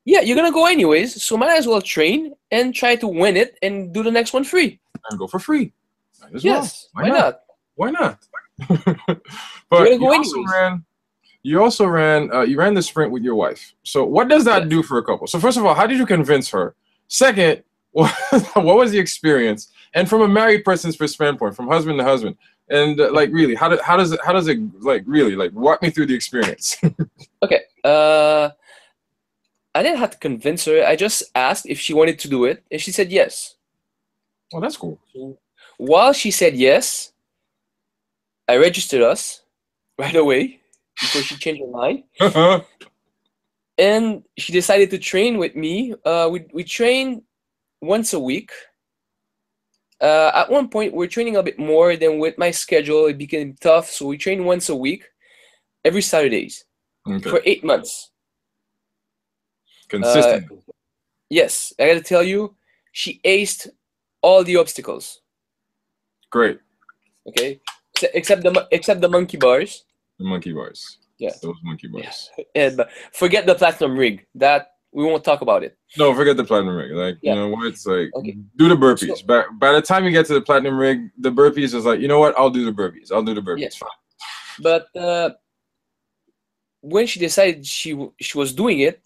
[0.06, 3.58] Yeah, you're gonna go anyways, so might as well train and try to win it
[3.64, 4.80] and do the next one free.
[5.10, 5.74] And go for free.
[6.22, 6.54] Might as well.
[6.56, 7.40] Yes, Why why, not?
[7.76, 8.20] Why not?
[9.70, 10.52] but you also anyways.
[10.54, 10.86] ran.
[11.44, 12.32] You also ran.
[12.34, 13.74] Uh, you ran the sprint with your wife.
[13.84, 14.70] So what does that Yes.
[14.70, 15.28] do for a couple?
[15.28, 16.76] So first of all, how did you convince her?
[17.08, 18.12] Second, what,
[18.56, 19.72] what was the experience?
[19.94, 22.36] And from a married person's standpoint, from husband to husband,
[22.70, 24.20] and uh, like really, how, do, how does it?
[24.26, 26.78] How does it like really like walk me through the experience?
[27.44, 27.62] Okay.
[27.84, 28.50] Uh,
[29.76, 30.86] I didn't have to convince her.
[30.86, 33.56] I just asked if she wanted to do it, and she said yes.
[34.54, 34.98] well, that's cool.
[35.78, 37.12] While she said yes,
[38.48, 39.42] I registered us
[40.00, 40.62] right away
[41.02, 42.04] before she changed her mind.
[43.78, 45.94] and she decided to train with me.
[46.06, 47.24] Uh, we we train
[47.82, 48.52] once a week.
[50.00, 51.98] Uh, at one point, we are training a bit more.
[51.98, 53.90] than with my schedule, it became tough.
[53.92, 55.04] So we train once a week,
[55.84, 56.64] every Saturdays
[57.08, 57.30] okay.
[57.30, 58.12] for eight months.
[59.90, 60.46] Consistent.
[61.30, 62.56] Yes, I gotta tell you,
[62.92, 63.68] she aced
[64.22, 65.22] all the obstacles.
[66.32, 66.60] Great.
[67.28, 67.60] Okay,
[67.96, 69.84] Ex- except the except the monkey bars.
[70.20, 70.98] The monkey bars.
[71.18, 71.32] Yeah.
[71.42, 72.30] Those monkey bars.
[72.56, 74.26] And uh, forget the platinum rig.
[74.36, 75.78] That we won't talk about it.
[75.98, 76.92] No, forget the platinum rig.
[76.92, 77.34] Like, Yeah.
[77.34, 77.68] you know what?
[77.68, 78.38] It's like, Okay.
[78.58, 79.18] do the burpees.
[79.18, 82.00] So- by, by the time you get to the platinum rig, the burpees is like,
[82.00, 82.38] you know what?
[82.38, 83.12] I'll do the burpees.
[83.12, 83.60] I'll do the burpees.
[83.62, 83.76] Yes.
[83.76, 83.90] Fine.
[84.62, 85.32] But uh,
[86.82, 89.02] when she decided she w- she was doing it,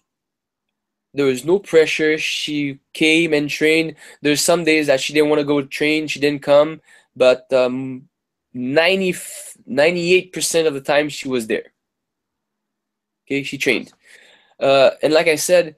[1.14, 2.18] there was no pressure.
[2.18, 3.96] She came and trained.
[4.22, 6.08] There's some days that she didn't want to go train.
[6.08, 6.82] She didn't come,
[7.16, 8.08] but um,
[8.54, 9.16] 90
[9.66, 11.74] 98 percent of the time she was there.
[13.26, 13.94] Okay, she trained,
[14.60, 15.76] uh, and like I said,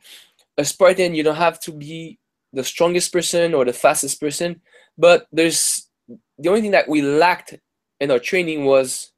[0.57, 2.17] a Spartan you don't have to be
[2.53, 4.61] the strongest person or the fastest person,
[4.97, 5.89] but there's
[6.37, 7.55] the only thing that we lacked
[7.99, 9.11] in our training was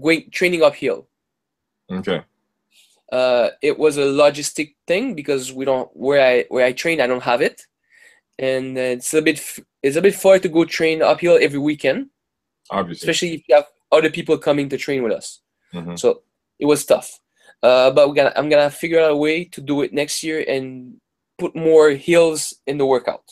[0.00, 1.08] going training uphill.
[1.90, 2.22] Okay.
[3.12, 7.06] Uh, it was a logistic thing because we don't where I where I train I
[7.08, 7.62] don't have it,
[8.38, 9.42] and uh, it's a bit
[9.82, 12.10] it's a bit far to go train uphill every weekend,
[12.70, 13.04] Obviously.
[13.04, 15.40] especially if you have other people coming to train with us.
[15.74, 15.98] Mhm.
[15.98, 16.22] So
[16.58, 17.18] it was tough.
[17.62, 20.44] Uh, but we're gonna I'm gonna figure out a way to do it next year
[20.46, 21.00] and
[21.38, 23.24] put more hills in the workout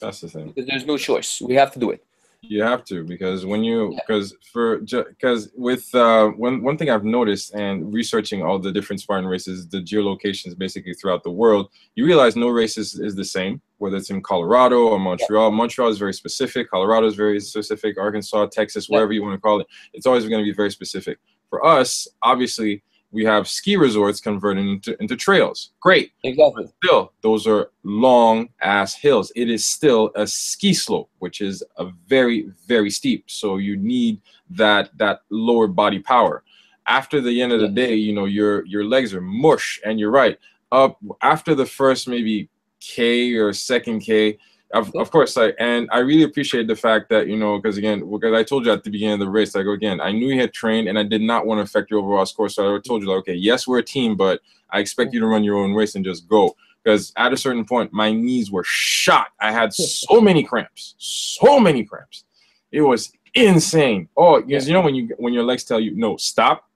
[0.00, 0.54] That's the thing.
[0.56, 1.40] there's no choice.
[1.40, 2.02] We have to do it.
[2.44, 4.00] You have to because when you Yeah.
[4.00, 9.00] because for because with uh one one thing I've noticed and researching all the different
[9.00, 13.24] Spartan races, the geolocations basically throughout the world, you realize no race is, is the
[13.24, 15.52] same, whether it's in Colorado or Montreal.
[15.52, 18.96] Montreal is very specific, Colorado is very specific, Arkansas, Texas, Yeah.
[18.96, 21.18] wherever you want to call it, it's always going to be very specific.
[21.48, 25.70] For us, obviously, we have ski resorts converting into, into trails.
[25.80, 26.12] Great.
[26.24, 26.66] Exactly.
[26.82, 29.30] still those are long ass hills.
[29.36, 33.24] It is still a ski slope which is a very very steep.
[33.28, 34.20] So you need
[34.50, 36.42] that that lower body power.
[36.86, 40.10] After the end of the day you know your your legs are mush and you're
[40.10, 40.38] right.
[40.72, 42.48] Up after the first maybe
[42.80, 44.38] k or second k
[44.72, 48.08] of, of course like and i really appreciate the fact that you know because again
[48.10, 50.40] because i told you at the beginning of the race like again i knew you
[50.40, 53.02] had trained and i did not want to affect your overall score so i told
[53.02, 54.40] you like okay yes we're a team but
[54.72, 56.56] I expect you to run your own race and just go.
[56.82, 59.28] Because at a certain point, my knees were shot.
[59.40, 62.24] I had so many cramps, so many cramps.
[62.72, 64.08] It was insane.
[64.16, 66.68] Oh, because you know when you when your legs tell you no, stop.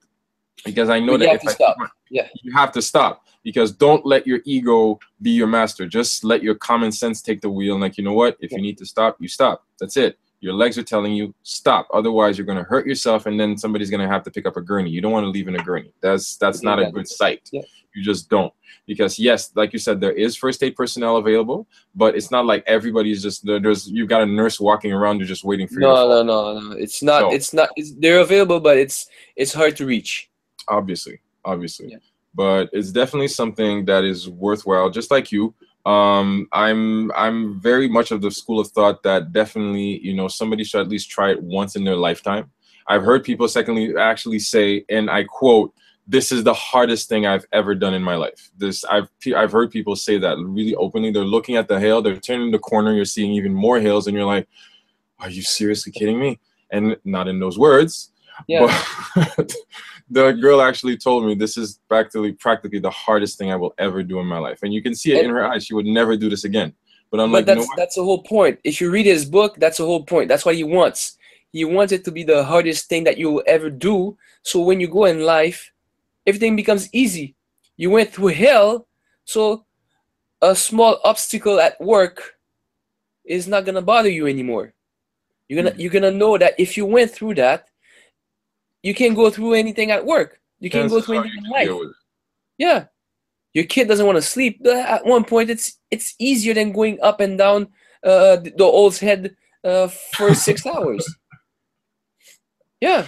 [0.64, 1.76] Because I know You that have if to I stop.
[2.10, 2.28] Yeah.
[2.42, 3.25] you have to stop.
[3.46, 5.86] Because don't let your ego be your master.
[5.86, 7.74] Just let your common sense take the wheel.
[7.74, 9.64] And like you know what, if you need to stop, you stop.
[9.78, 10.18] That's it.
[10.40, 11.86] Your legs are telling you stop.
[11.92, 14.56] Otherwise, you're going to hurt yourself, and then somebody's going to have to pick up
[14.56, 14.90] a gurney.
[14.90, 15.92] You don't want to leave in a gurney.
[16.02, 17.48] That's that's not a good sight.
[17.52, 17.62] Yeah.
[17.94, 18.52] You just don't
[18.88, 22.64] because yes, like you said, there is first aid personnel available, but it's not like
[22.66, 26.22] everybody's just there's you've got a nurse walking around, you're just waiting for No, no,
[26.24, 26.72] no, no.
[26.76, 27.20] It's not.
[27.20, 27.68] So- it's not.
[27.76, 30.30] It's, they're available, but it's it's hard to reach.
[30.68, 31.98] obviously obviously Yeah.
[32.36, 35.54] But it's definitely something that is worthwhile just like you.
[35.86, 40.64] Um i'm i'm very much of the school of thought that definitely you know somebody
[40.64, 42.50] should at least try it once in their lifetime.
[42.88, 45.72] I've heard people secondly actually say and i quote
[46.08, 48.50] this is the hardest thing i've ever done in my life.
[48.56, 51.12] This i've i've heard people say that really openly.
[51.12, 54.16] They're looking at the hail they're turning the corner you're seeing even more hills and
[54.16, 54.48] you're like
[55.20, 56.40] are you seriously kidding me?
[56.70, 58.10] And not in those words
[58.48, 58.66] Yeah.
[59.14, 59.54] but
[60.10, 64.02] the girl actually told me this is practically practically the hardest thing I will ever
[64.02, 64.60] do in my life.
[64.62, 65.64] And you can see it in her eyes.
[65.64, 66.72] She would never do this again.
[67.10, 67.76] But I'm but like, that's what?
[67.76, 68.58] that's the whole point.
[68.64, 70.28] If you read his book, that's the whole point.
[70.28, 71.18] That's what he wants.
[71.52, 74.16] He wants it to be the hardest thing that you will ever do.
[74.42, 75.72] So when you go in life,
[76.26, 77.34] everything becomes easy.
[77.76, 78.86] You went through hell,
[79.24, 79.64] so
[80.42, 82.34] a small obstacle at work
[83.24, 84.74] is not gonna bother you anymore.
[85.48, 85.80] You're gonna hmm.
[85.80, 87.68] you're gonna know that if you went through that,
[88.82, 90.40] you can't go through anything at work.
[90.60, 91.66] You can't go through anything in life.
[91.66, 91.96] deal with it.
[92.58, 92.84] Yeah.
[93.52, 94.64] Your kid doesn't want to sleep.
[94.66, 97.68] At one point, it's it's easier than going up and down
[98.04, 101.06] uh, the Owl's Head uh, for six hours.
[102.80, 103.06] Yeah.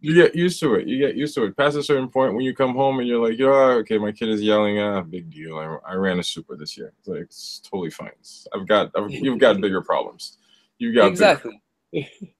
[0.00, 0.86] You get used to it.
[0.86, 1.56] You get used to it.
[1.56, 4.28] Past a certain point, when you come home and you're like, oh, okay, my kid
[4.28, 4.78] is yelling.
[4.78, 5.58] Ah, big deal.
[5.58, 6.92] I, I ran a super this year.
[6.98, 8.10] It's like it's totally fine.
[8.54, 10.38] I've got I've, you've got bigger problems.
[10.78, 11.62] You got bigger exactly.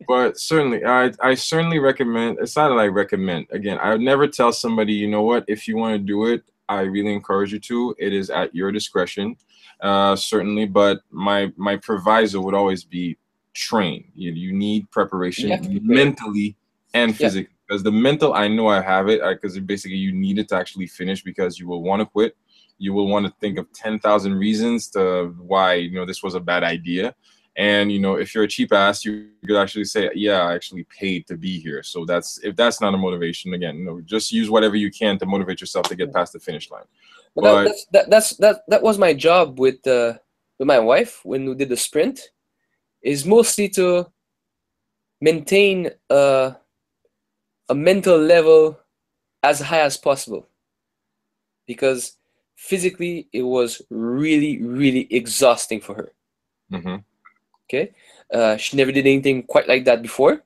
[0.08, 3.46] But certainly I, I certainly recommend it's not that i recommend.
[3.50, 5.44] Again i would never tell somebody you know what?
[5.48, 7.94] If you want to do it i really encourage you to.
[7.98, 9.36] It is at your discretion
[9.80, 13.16] uh certainly but my my proviso would always be
[13.54, 14.04] train.
[14.14, 15.96] You, you need preparation You have to be prepared.
[16.06, 16.56] mentally
[16.94, 17.16] and Yeah.
[17.16, 20.56] physically because the mental i know i have it because basically you need it to
[20.56, 22.36] actually finish because you will want to quit.
[22.78, 26.40] You will want to think of 10,000 reasons to why you know this was a
[26.40, 27.14] bad idea
[27.56, 30.84] and you know if you're a cheap ass you could actually say yeah i actually
[30.84, 31.82] paid to be here.
[31.82, 35.18] So that's if that's not a motivation again you know just use whatever you can
[35.18, 36.84] to motivate yourself to get past the finish line.
[37.34, 40.14] But, But- that, that's that, that's that that was my job with uh,
[40.58, 42.30] with my wife when we did the sprint,
[43.02, 44.06] is mostly to
[45.20, 46.52] maintain uh,
[47.68, 48.78] a mental level
[49.42, 50.48] as high as possible,
[51.66, 52.16] because
[52.56, 56.12] physically it was really really exhausting for her.
[56.70, 56.96] hmm
[57.68, 57.92] Okay,
[58.32, 60.44] uh, she never did anything quite like that before,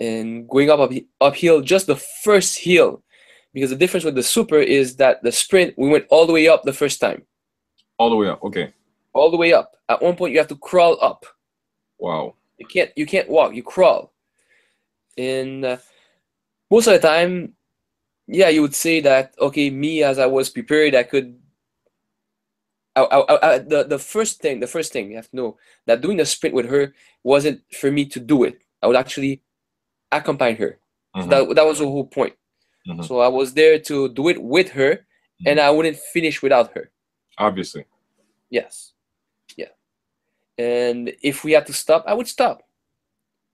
[0.00, 3.02] and going up up uphill, just the first hill,
[3.52, 6.48] because the difference with the super is that the sprint we went all the way
[6.48, 7.22] up the first time,
[7.98, 8.72] all the way up okay
[9.16, 9.76] all the way up.
[9.88, 11.24] At one point, you have to crawl up.
[11.98, 13.54] wow You can't you can't walk.
[13.54, 14.12] You crawl,
[15.16, 15.76] and uh,
[16.70, 17.54] most of the time,
[18.26, 21.38] yeah, you would say that okay, me as I was prepared, I could.
[22.96, 26.00] I, I, I, the the first thing, the first thing you have to know that
[26.00, 28.58] doing the sprint with her wasn't for me to do it.
[28.82, 29.42] I would actually
[30.12, 30.78] accompany her.
[31.16, 32.34] Mhm, That that was the whole point.
[32.88, 33.04] mhm.
[33.06, 35.06] So I was there to do it with her,
[35.46, 36.90] and I wouldn't finish without her.
[37.38, 37.84] obviously
[38.50, 38.94] Yes.
[39.56, 39.72] Yeah.
[40.58, 42.62] And if we had to stop, I would stop.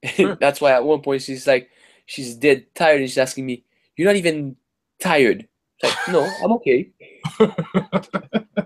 [0.16, 0.36] Sure.
[0.36, 1.70] That's why at one point she's like,
[2.06, 3.64] she's dead tired and she's asking me,
[3.96, 4.56] You're not even
[5.00, 5.48] tired.
[5.80, 6.90] It's like, no, I'm okay.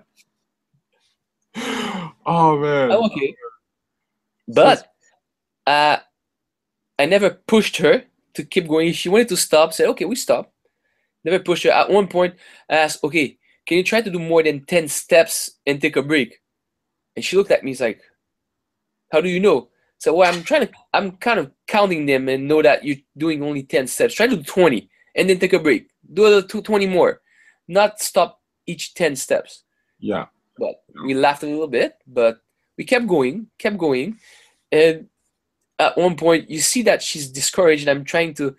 [2.27, 3.35] oh man I'm okay.
[4.49, 4.93] But
[5.66, 5.99] uh,
[6.99, 8.05] I never pushed her
[8.35, 8.93] to keep going.
[8.93, 10.53] She wanted to stop, said, Okay, we stop.
[11.24, 11.70] Never pushed her.
[11.70, 12.35] At one point,
[12.70, 16.03] I asked, Okay, can you try to do more than 10 steps and take a
[16.03, 16.41] break?
[17.16, 18.01] And she looked at me, it's like,
[19.11, 19.68] How do you know?
[19.99, 23.43] So well, I'm trying to I'm kind of counting them and know that you're doing
[23.43, 24.14] only 10 steps.
[24.14, 25.89] Try to do 20 and then take a break.
[26.12, 27.20] Do a little two- 20 more.
[27.66, 29.64] Not stop each 10 steps.
[29.99, 30.27] yeah
[30.59, 32.40] But we laughed a little bit, but
[32.76, 34.18] we kept going, kept going.
[34.72, 35.09] And
[35.78, 38.57] at one point you see that she's discouraged and I'm trying to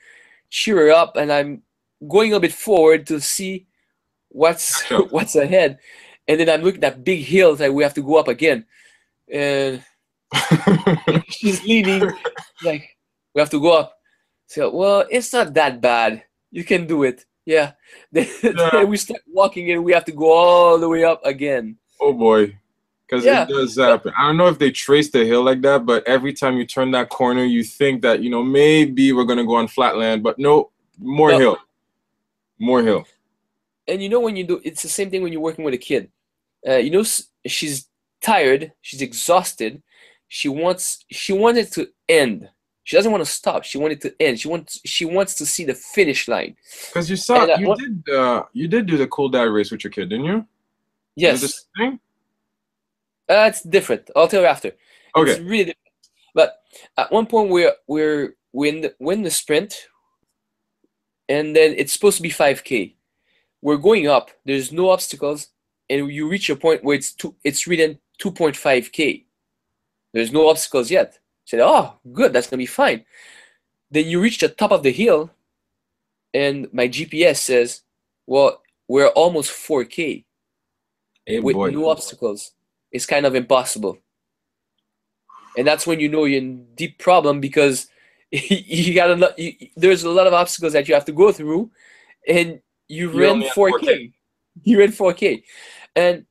[0.49, 1.63] cheer her up and I'm
[2.07, 3.65] going a bit forward to see
[4.29, 5.79] what's what's ahead.
[6.27, 8.65] And then I'm looking at big hills that we have to go up again.
[9.31, 9.83] And
[11.29, 12.11] she's leaning
[12.63, 12.97] like
[13.33, 13.97] we have to go up
[14.47, 17.71] so well it's not that bad you can do it yeah
[18.11, 18.25] Yeah.
[18.43, 22.13] then we start walking and we have to go all the way up again oh
[22.13, 22.57] boy
[23.05, 23.43] because Yeah.
[23.43, 26.33] it does happen i don't know if they trace the hill like that but every
[26.33, 29.67] time you turn that corner you think that you know maybe we're gonna go on
[29.67, 31.57] flatland but no more hill
[32.59, 33.05] more hill
[33.87, 35.77] and you know when you do it's the same thing when you're working with a
[35.77, 36.09] kid
[36.67, 37.03] uh, you know
[37.45, 37.87] she's
[38.21, 39.81] tired she's exhausted
[40.27, 42.49] she wants she wanted to end.
[42.83, 43.63] She doesn't want to stop.
[43.63, 44.39] She wanted to end.
[44.39, 46.55] She wants she wants to see the finish line.
[46.87, 49.71] Because you saw And, uh, you did uh, you did do the cool dad race
[49.71, 50.45] with your kid, didn't you?
[51.17, 51.99] Yes, Was it the same thing?
[53.29, 54.09] uh, it's different.
[54.15, 54.71] I'll tell you after.
[55.15, 55.31] Okay.
[55.31, 55.77] It's really different.
[56.35, 56.59] But
[56.95, 59.87] at one point we're we're win the, win the sprint,
[61.27, 62.93] and then it's supposed to be 5k.
[63.63, 64.29] We're going up.
[64.45, 65.47] There's no obstacles,
[65.89, 67.35] and you reach a point where it's two.
[67.43, 69.25] It's written 2.5k.
[70.13, 71.17] There's no obstacles yet.
[71.45, 72.31] Said, oh, good.
[72.31, 73.05] That's gonna be fine.
[73.89, 75.31] Then you reach the top of the hill,
[76.31, 77.81] and my GPS says,
[78.27, 80.25] well, we're almost 4k
[81.27, 81.71] Hey with boy.
[81.71, 82.53] no obstacles.
[82.89, 83.97] It's kind of impossible.
[85.57, 87.87] And that's when you know you're in deep problem because
[88.31, 89.37] you got a lot.
[89.37, 91.69] You, there's a lot of obstacles that you have to go through,
[92.27, 93.81] and you You ran only have 4K.
[93.81, 94.13] 4K.
[94.63, 95.43] You ran 4K,
[95.95, 96.25] and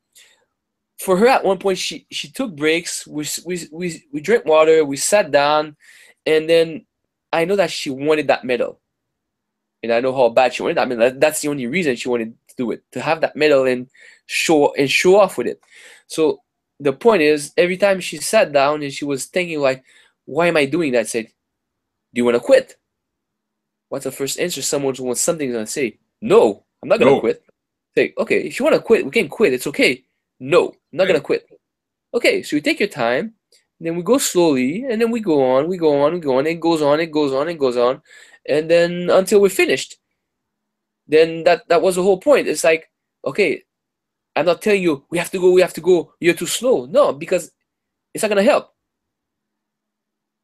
[0.99, 3.07] for her at one point she she took breaks.
[3.07, 4.83] We we we we drank water.
[4.85, 5.77] We sat down,
[6.25, 6.87] and then
[7.33, 8.81] I know that she wanted that medal,
[9.83, 11.05] and I know how bad she wanted that medal.
[11.05, 13.89] That- That's the only reason she wanted do it to have that medal and
[14.27, 15.61] show and show off with it.
[16.07, 16.41] So
[16.81, 19.85] the point is, every time she sat down and she was thinking like,
[20.25, 22.77] "Why am I doing that?" I said, "Do you want to quit?"
[23.89, 25.99] What's the first answer someone wants something gonna say?
[26.21, 27.21] No, I'm not gonna No.
[27.21, 27.43] quit.
[27.95, 29.53] Say, okay, if you want to quit, we can quit.
[29.55, 30.05] It's okay.
[30.41, 31.49] No, I'm not gonna quit.
[32.13, 33.35] Okay, so you take your time,
[33.81, 36.47] then we go slowly, and then we go on, we go on, we go on,
[36.47, 38.03] it goes on, it goes on, it goes on,
[38.49, 39.99] and then until we're finished.
[41.09, 42.49] Then that that was the whole point.
[42.49, 42.91] It's like,
[43.25, 43.63] okay,
[44.35, 46.13] I'm not telling you we have to go, we have to go.
[46.21, 46.87] You're too slow.
[46.87, 47.51] No, because
[48.13, 48.73] it's not gonna help.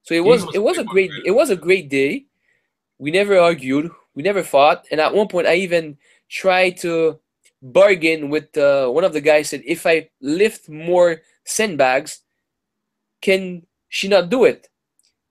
[0.03, 2.27] So it was was it was a great it was a great day.
[2.99, 3.91] We never argued.
[4.15, 4.87] We never fought.
[4.91, 5.97] And at one point, I even
[6.29, 7.19] tried to
[7.63, 9.51] bargain with uh, one of the guys.
[9.51, 12.21] Said if I lift more sandbags,
[13.21, 14.69] can she not do it?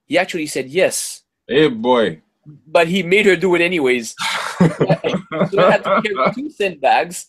[0.06, 2.20] He actually said yes, Hey boy.
[2.66, 4.14] but he made her do it anyways.
[5.50, 7.26] So I had to carry two sandbags.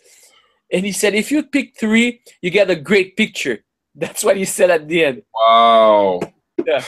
[0.71, 3.63] And he said, if you pick three, you get a great picture.
[3.95, 5.21] That's what he said at the end.
[5.33, 6.19] wow.
[6.65, 6.83] Yeah.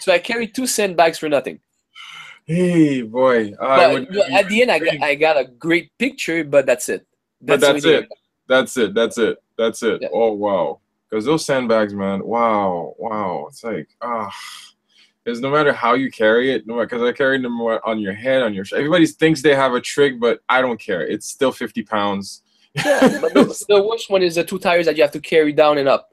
[0.00, 1.60] So I carried two sandbags for nothing.
[2.46, 3.52] Hey boy.
[3.60, 6.88] I But would- at the end, I got, I got a great picture, but that's
[6.88, 7.06] it.
[7.40, 8.08] But that's it.
[8.48, 8.94] That's it.
[8.94, 9.38] That's it.
[9.58, 10.02] That's it.
[10.02, 10.08] Yeah.
[10.12, 10.80] Oh wow.
[11.10, 12.24] Because those sandbags, man.
[12.24, 12.94] Wow.
[12.98, 13.46] Wow.
[13.50, 14.30] It's like ah.
[15.26, 18.44] Because no matter how you carry it, no because I carried them on your head,
[18.44, 18.64] on your.
[18.72, 21.04] Everybody thinks they have a trick, but I don't care.
[21.04, 22.42] It's still fifty pounds.
[22.76, 25.52] Yeah, but the, the worst one is the two tires that you have to carry
[25.52, 26.12] down and up.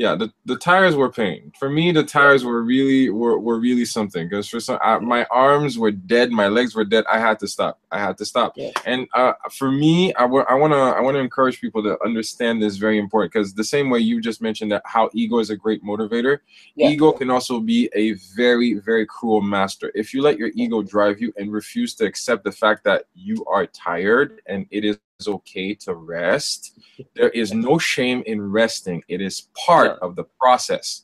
[0.00, 1.52] Yeah, the, the tires were pain.
[1.58, 4.26] For me, the tires were really were, were really something.
[4.26, 7.04] Because for some, I, my arms were dead, my legs were dead.
[7.12, 7.78] I had to stop.
[7.90, 8.54] I had to stop.
[8.56, 8.70] Yeah.
[8.86, 12.78] And uh, for me, I wa- I wanna I wanna encourage people to understand this
[12.78, 13.30] very important.
[13.34, 16.38] Because the same way you just mentioned that how ego is a great motivator,
[16.76, 16.88] Yeah.
[16.88, 19.92] ego can also be a very very cruel master.
[19.94, 23.44] If you let your ego drive you and refuse to accept the fact that you
[23.44, 24.98] are tired and it is
[25.28, 26.78] okay to rest,
[27.14, 29.02] there is no shame in resting.
[29.08, 31.02] It is part of the process.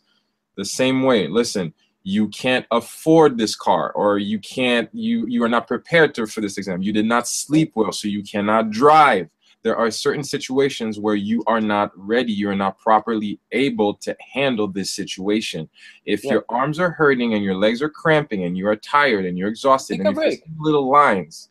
[0.57, 5.49] The same way, listen, you can't afford this car or you can't you you are
[5.49, 6.81] not prepared to, for this exam.
[6.83, 9.29] You did not sleep well, so you cannot drive.
[9.65, 14.69] There are certain situations where you are not ready, you're not properly able to handle
[14.69, 15.69] this situation.
[16.05, 16.35] If Yeah.
[16.35, 19.49] your arms are hurting and your legs are cramping and you are tired and you're
[19.49, 20.45] exhausted Take and you're break.
[20.61, 21.49] little lines,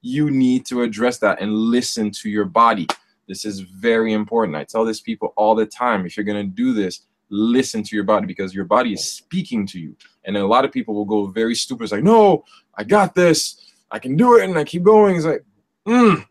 [0.00, 2.86] you need to address that and listen to your body.
[3.26, 4.56] This is very important.
[4.56, 6.06] I tell this people all the time.
[6.06, 9.66] If you're going to do this, listen to your body because your body is speaking
[9.66, 9.96] to you.
[10.24, 11.84] And a lot of people will go very stupid.
[11.84, 12.44] It's like, no,
[12.74, 13.72] I got this.
[13.90, 14.44] I can do it.
[14.44, 15.16] And I keep going.
[15.16, 15.44] It's like,
[15.86, 16.24] mm,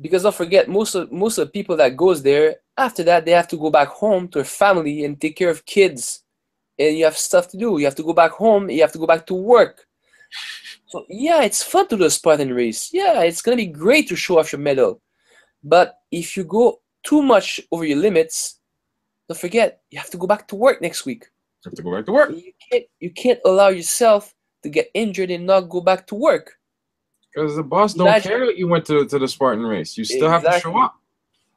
[0.00, 3.32] Because don't forget, most of most of the people that goes there after that they
[3.32, 6.24] have to go back home to their family and take care of kids,
[6.78, 7.78] and you have stuff to do.
[7.78, 8.70] You have to go back home.
[8.70, 9.86] You have to go back to work.
[10.92, 12.90] So yeah, it's fun to do a Spartan race.
[12.92, 15.00] Yeah, it's gonna be great to show off your medal,
[15.64, 18.60] but if you go too much over your limits,
[19.26, 21.24] don't forget you have to go back to work next week.
[21.64, 22.30] I have to go back to work.
[22.36, 24.34] You can't you can't allow yourself
[24.64, 26.58] to get injured and not go back to work.
[27.32, 29.96] Because the boss don't Imagine- care that you went to, to the Spartan race.
[29.96, 30.94] You still have to show up.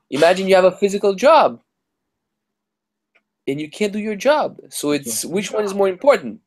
[0.10, 1.60] Imagine you have a physical job
[3.46, 4.62] and you can't do your job.
[4.70, 6.40] So it's which one is more important?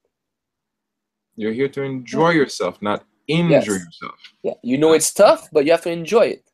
[1.38, 3.66] You're here to enjoy yourself, not injure Yes.
[3.86, 4.18] yourself.
[4.42, 6.44] Yeah, you know it's tough, but you have to enjoy it.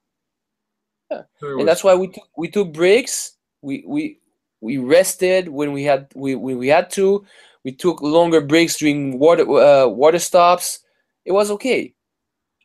[1.11, 3.39] Yeah, And that's why we took we took breaks.
[3.63, 4.21] We we
[4.61, 7.25] we rested when we had we when we had to.
[7.65, 10.81] We took longer breaks during water uh, water stops.
[11.25, 11.95] It was okay.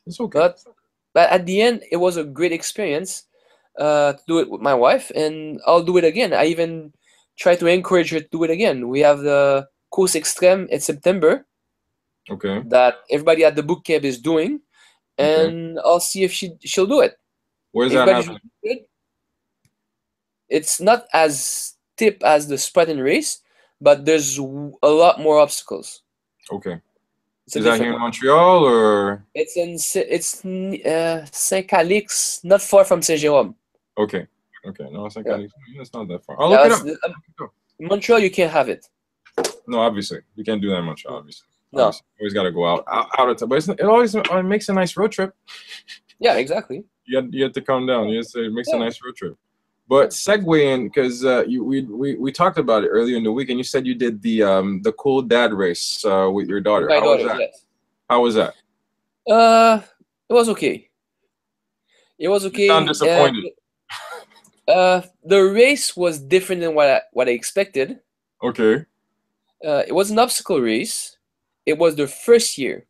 [0.06, 0.40] it's okay.
[0.40, 0.60] But
[1.14, 3.24] but at the end, it was a great experience
[3.80, 6.34] uh, to do it with my wife, and I'll do it again.
[6.34, 6.92] I even
[7.40, 8.90] try to encourage her to do it again.
[8.90, 11.46] We have the Course Extreme in September
[12.30, 12.62] Okay.
[12.68, 14.62] that everybody at the boot camp is doing,
[15.18, 15.48] Okay.
[15.48, 17.18] and I'll see if she she'll do it.
[17.72, 18.40] Where's that happening?
[20.50, 23.42] It's not as steep as the Spartan race,
[23.82, 26.02] but there's a lot more obstacles.
[26.52, 26.82] Okay.
[27.46, 28.00] It's Is that here in.
[28.00, 29.26] Montreal or?
[29.34, 29.78] It's in
[30.10, 33.56] it's uh, Saint-Calixte, not far from Saint Jérôme.
[33.98, 34.28] Okay.
[34.66, 34.88] Okay.
[34.92, 35.46] No, it's like Yeah.
[35.82, 36.40] it's not that far.
[36.42, 36.84] I'll look it up.
[36.84, 37.54] the- um, it up.
[37.80, 38.88] in Montreal, you can't have it.
[39.68, 41.18] No, obviously you can't do that in Montreal.
[41.18, 41.48] Obviously.
[41.72, 41.88] No.
[41.88, 43.50] You always got to go out, out out of town.
[43.50, 45.36] But it always it makes a nice road trip.
[46.20, 46.84] Yeah, exactly.
[47.06, 48.10] You had, you had to calm down.
[48.10, 49.38] You have to, it makes a nice road trip.
[49.88, 53.32] But segue in because uh, you we, we we talked about it earlier in the
[53.32, 56.60] week, and you said you did the um the cool dad race uh, with your
[56.60, 56.88] daughter.
[56.88, 57.40] My How daughter, was that?
[57.40, 57.66] yes.
[58.10, 58.54] How was that?
[59.28, 59.82] Uh,
[60.30, 60.90] it was okay.
[62.20, 62.68] It was okay.
[62.68, 63.54] sound disappointed.
[64.68, 68.00] Uh, uh, the race was different than what I, what I expected.
[68.44, 68.86] Okay.
[69.66, 71.18] Uh, it was an obstacle race.
[71.70, 72.88] It was their first year,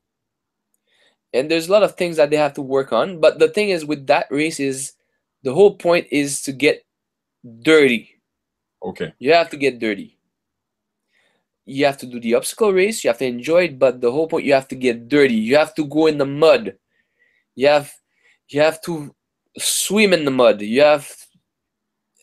[1.34, 3.19] and there's a lot of things that they have to work on.
[3.19, 4.93] But the thing is, with that race, is
[5.43, 6.86] the whole point is to get
[7.61, 8.15] dirty.
[8.82, 9.13] Okay.
[9.19, 10.17] You have to get dirty.
[11.65, 13.03] You have to do the obstacle race.
[13.03, 15.36] You have to enjoy it, but the whole point you have to get dirty.
[15.36, 16.77] You have to go in the mud.
[17.55, 17.91] You have
[18.47, 19.13] you have to
[19.57, 20.61] swim in the mud.
[20.61, 21.13] You have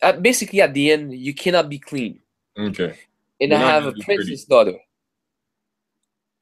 [0.01, 2.19] at, basically at the end you cannot be clean.
[2.57, 2.97] Okay.
[3.39, 4.15] And You're I have a be dirty.
[4.15, 4.75] princess daughter.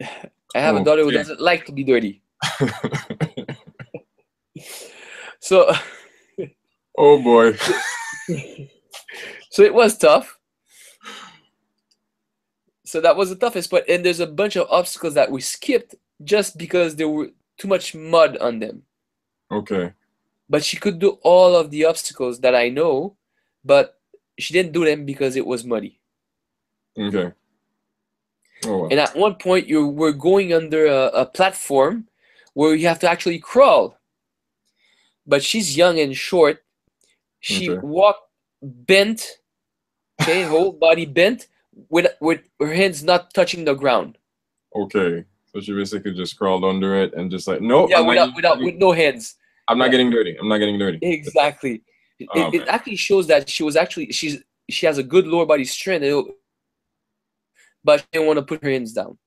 [0.02, 1.18] I have a oh, daughter who Okay.
[1.18, 2.22] doesn't like to be dirty.
[5.46, 5.72] So
[6.98, 7.54] oh boy.
[9.52, 10.40] so it was tough.
[12.84, 13.84] So that was the toughest part.
[13.88, 15.94] And there's a bunch of obstacles that we skipped
[16.24, 17.30] just because there were
[17.60, 18.82] too much mud on them.
[19.52, 19.94] Okay.
[20.50, 23.16] But she could do all of the obstacles that I know,
[23.64, 24.00] but
[24.40, 26.00] she didn't do them because it was muddy.
[26.98, 27.34] Okay.
[28.66, 28.88] Oh well.
[28.92, 32.08] And at one point, you were going under a, a platform
[32.54, 33.98] where you have to actually crawl.
[35.28, 36.64] But she's young and short.
[37.40, 37.80] She Okay.
[37.82, 38.30] walked
[38.62, 39.28] bent,
[40.22, 41.48] okay, whole body bent,
[41.90, 44.18] with with her hands not touching the ground.
[44.76, 45.26] Okay.
[45.52, 47.90] So she basically just crawled under it and just like, nope.
[47.90, 49.36] Yeah, I'm without without with no hands.
[49.68, 49.92] I'm not yeah.
[49.92, 50.38] getting dirty.
[50.40, 51.00] I'm not getting dirty.
[51.02, 51.82] Exactly.
[51.82, 52.68] Oh, it, Oh, it man.
[52.70, 56.26] actually shows that she was actually she's she has a good lower body strength, it-
[57.86, 59.18] but she didn't want to put her hands down.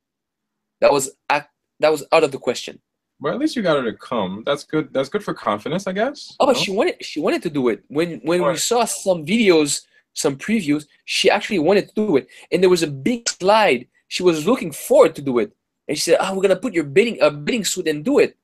[0.81, 2.81] That was that was out of the question.
[3.21, 4.43] But at least you got her to come.
[4.47, 4.93] That's good.
[4.93, 6.37] That's good for confidence, I guess.
[6.39, 6.63] Oh, but No?
[6.63, 7.85] she wanted she wanted to do it.
[7.89, 9.83] When when we saw some videos,
[10.15, 12.29] some previews, she actually wanted to do it.
[12.53, 13.89] And there was a big slide.
[14.09, 15.53] She was looking forward to do it.
[15.89, 18.37] And she said, Oh, we're gonna put your bidding a bidding suit and do it.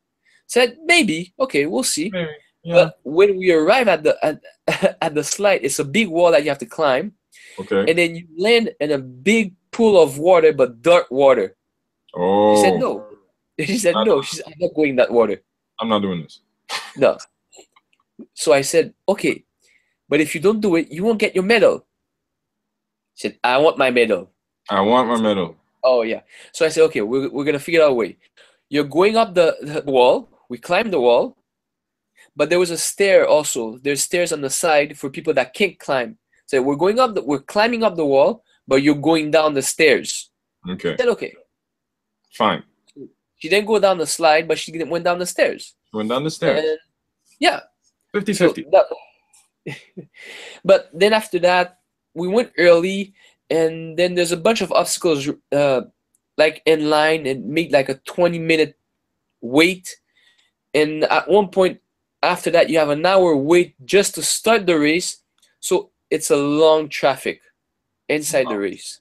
[0.47, 2.11] Said, maybe, okay, we'll see.
[2.11, 2.31] Maybe.
[2.63, 2.75] Yeah.
[2.75, 6.43] But when we arrive at the at, at the slide, it's a big wall that
[6.43, 7.13] you have to climb,
[7.59, 7.85] okay.
[7.89, 11.57] and then you land in a big pool of water, but dark water.
[12.15, 12.55] oh.
[12.57, 12.91] She said no.
[13.59, 14.23] She said no.
[14.23, 15.43] She's I'm not going that water.
[15.81, 16.41] I'm not doing this.
[16.97, 17.19] No.
[18.35, 19.45] So I said, okay,
[20.09, 21.85] but if you don't do it, you won't get your medal.
[23.17, 24.31] She said, I want my medal.
[24.71, 25.57] I want my medal.
[25.83, 26.21] Oh yeah.
[26.53, 28.17] So I said, okay, we're, we're gonna figure out a way.
[28.71, 30.31] You're going up the, the wall.
[30.49, 31.37] We climbed the wall,
[32.37, 33.79] but there was a stair also.
[33.79, 36.17] There's stairs on the side for people that can't climb.
[36.47, 39.63] So we're going up the, we're climbing up the wall, but you're going down the
[39.63, 40.31] stairs.
[40.69, 40.95] Okay.
[40.95, 41.35] I said, okay.
[42.33, 42.63] Fine.
[43.37, 45.75] She didn't go down the slide, but she didn't- went down the stairs.
[45.93, 46.65] Went down the stairs.
[46.65, 46.79] And
[47.39, 47.61] yeah,
[48.13, 48.67] 50 So 50.
[48.73, 48.87] that-
[50.65, 51.81] but then after that,
[52.15, 53.15] we went early,
[53.51, 55.83] and then there's a bunch of obstacles, uh,
[56.39, 58.77] like in line, and made like a 20 minute
[59.41, 59.97] wait.
[60.73, 61.81] And at one point
[62.23, 65.19] after that, you have an hour wait just to start the race.
[65.61, 67.41] So it's a long traffic
[68.15, 69.01] inside the race.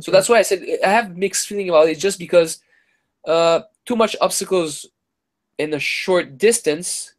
[0.00, 2.60] So that's why I said I have mixed feeling about it, just because
[3.26, 4.86] uh, too much obstacles
[5.58, 7.14] in a short distance,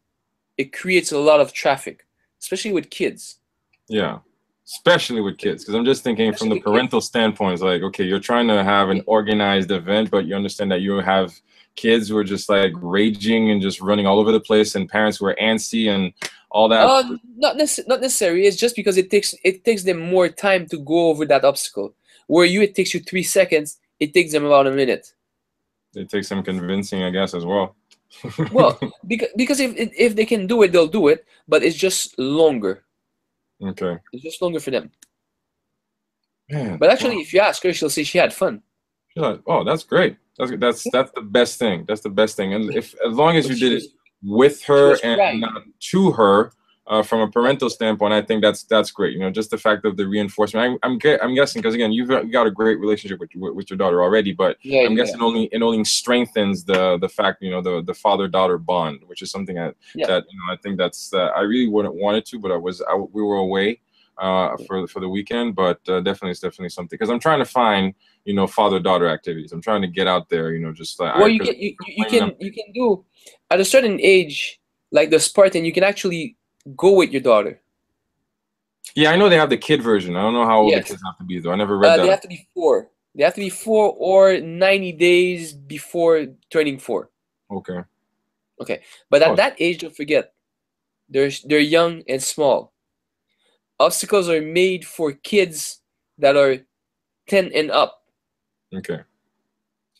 [0.56, 2.06] it creates a lot of traffic,
[2.40, 3.38] especially with kids.
[3.88, 4.18] Yeah.
[4.64, 5.64] Especially with kids.
[5.64, 6.72] Because I'm just thinking from the Especially with kids.
[6.72, 10.70] parental standpoint, it's like, okay, you're trying to have an organized event, but you understand
[10.70, 11.32] that you have
[11.74, 15.18] kids who are just like raging and just running all over the place and parents
[15.18, 16.12] who are antsy and
[16.52, 16.86] all that.
[16.86, 18.46] Uh, not necess- not necessarily.
[18.46, 21.94] It's just because it takes it takes them more time to go over that obstacle.
[22.28, 25.12] Where you it takes you three seconds, it takes them about a minute.
[25.94, 27.74] it takes some convincing, I guess, as well.
[28.52, 29.72] Well, because because if
[30.06, 31.24] if they can do it, they'll do it.
[31.48, 32.84] But it's just longer.
[33.64, 33.96] okay.
[34.12, 34.90] It's just longer for them.
[36.50, 37.22] Man, But actually, wow.
[37.22, 38.62] if you ask her, she'll say she had fun.
[39.08, 40.16] She's like, oh, that's great.
[40.38, 41.84] That's that's that's the best thing.
[41.88, 42.52] That's the best thing.
[42.54, 43.84] And if as long as you did it
[44.22, 45.38] with her and right.
[45.38, 46.52] not to her,
[46.88, 49.12] uh, from a parental standpoint, I think that's that's great.
[49.12, 50.78] You know, just the fact of the reinforcement.
[50.82, 53.70] I, am I'm, I'm guessing because again, you've got a great relationship with, with, with
[53.70, 55.04] your daughter already, but yeah, I'm yeah.
[55.04, 59.00] guessing only it only strengthens the the fact you know the the father daughter bond,
[59.06, 60.06] which is something that yeah.
[60.08, 62.56] that you know I think that's uh, I really wouldn't want it to, but I
[62.56, 63.80] was I, we were away
[64.18, 67.44] uh, for for the weekend, but uh, definitely it's definitely something because I'm trying to
[67.44, 67.94] find
[68.24, 69.52] you know father daughter activities.
[69.52, 71.76] I'm trying to get out there, you know, just like well, I, you can you,
[71.86, 72.32] you can them.
[72.38, 73.04] you can do
[73.50, 74.60] at a certain age
[74.92, 76.36] like the Spartan, you can actually
[76.76, 77.60] go with your daughter.
[78.94, 80.16] Yeah, I know they have the kid version.
[80.16, 80.84] I don't know how old yes.
[80.84, 81.52] the kids have to be though.
[81.52, 82.02] I never read uh, that.
[82.02, 82.90] They have to be four.
[83.14, 87.10] They have to be four or ninety days before turning four.
[87.50, 87.80] Okay.
[88.60, 89.36] Okay, but at oh.
[89.36, 90.34] that age, don't forget,
[91.08, 92.71] they're they're young and small.
[93.82, 95.80] Obstacles are made for kids
[96.18, 96.58] that are
[97.28, 98.04] ten and up.
[98.72, 99.00] Okay.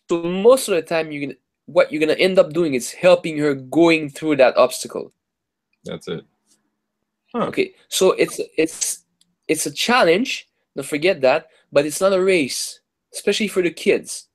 [0.08, 3.38] So most of the time, you can what you're gonna end up doing is helping
[3.38, 5.12] her going through that obstacle.
[5.84, 6.24] That's it.
[7.34, 7.46] Huh.
[7.46, 9.04] Okay, so it's it's
[9.48, 10.48] it's a challenge.
[10.76, 12.80] Don't forget that, but it's not a race,
[13.14, 14.28] especially for the kids.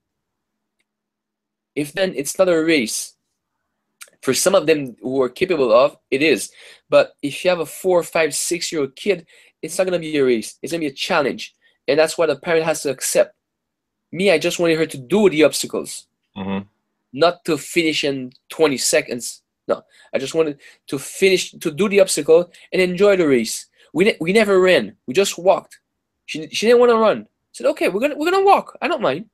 [1.75, 3.13] If then it's not a race,
[4.21, 6.51] for some of them who are capable of, it is.
[6.89, 9.25] But if you have a four, five, six year old kid,
[9.61, 10.57] it's not gonna be a race.
[10.61, 11.53] It's gonna be a challenge,
[11.87, 13.35] and that's what a parent has to accept.
[14.11, 16.65] Me, I just wanted her to do the obstacles, mm-hmm.
[17.13, 21.99] not to finish in 20 seconds no, I just wanted to finish to do the
[21.99, 23.67] obstacle and enjoy the race.
[23.93, 24.95] We ne- we never ran.
[25.07, 25.79] We just walked.
[26.25, 27.23] She she didn't want to run.
[27.23, 28.77] I said, okay, we're gonna we're gonna walk.
[28.81, 29.29] I don't mind.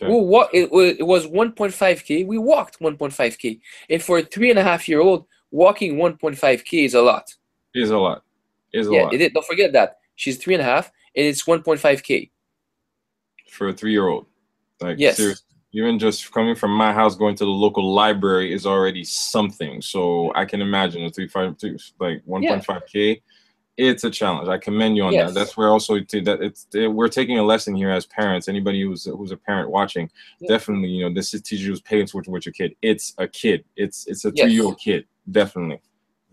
[0.00, 0.10] Okay.
[0.10, 0.50] We'll walk.
[0.52, 2.26] It, it was 1.5k.
[2.26, 6.94] We walked 1.5k, and for a three and a half year old, walking 1.5k is
[6.94, 7.34] a lot.
[7.74, 8.22] Is a lot.
[8.72, 9.14] Is a yeah, lot.
[9.14, 9.32] It is.
[9.32, 12.30] Don't forget that she's three and a half, and it's 1.5k.
[13.50, 14.26] For a three year old,
[14.80, 15.16] like yes.
[15.16, 19.82] seriously even just coming from my house going to the local library is already something
[19.82, 23.20] so i can imagine a 352 like 1.5k
[23.78, 25.28] it's a challenge i commend you on yes.
[25.28, 28.48] that that's where also to, that it's it, we're taking a lesson here as parents
[28.48, 30.10] anybody who's who's a parent watching
[30.46, 33.64] definitely you know this is teaching you patience with, with your kid it's a kid
[33.76, 34.44] it's it's a yes.
[34.44, 35.80] three-year-old kid definitely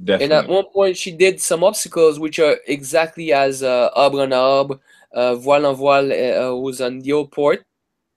[0.03, 0.35] Definitely.
[0.35, 4.33] And at one point, she did some obstacles which are exactly as uh, Arbre en
[4.33, 4.79] Arbre,
[5.13, 7.63] uh, Voile en Voile uh, was on the old port.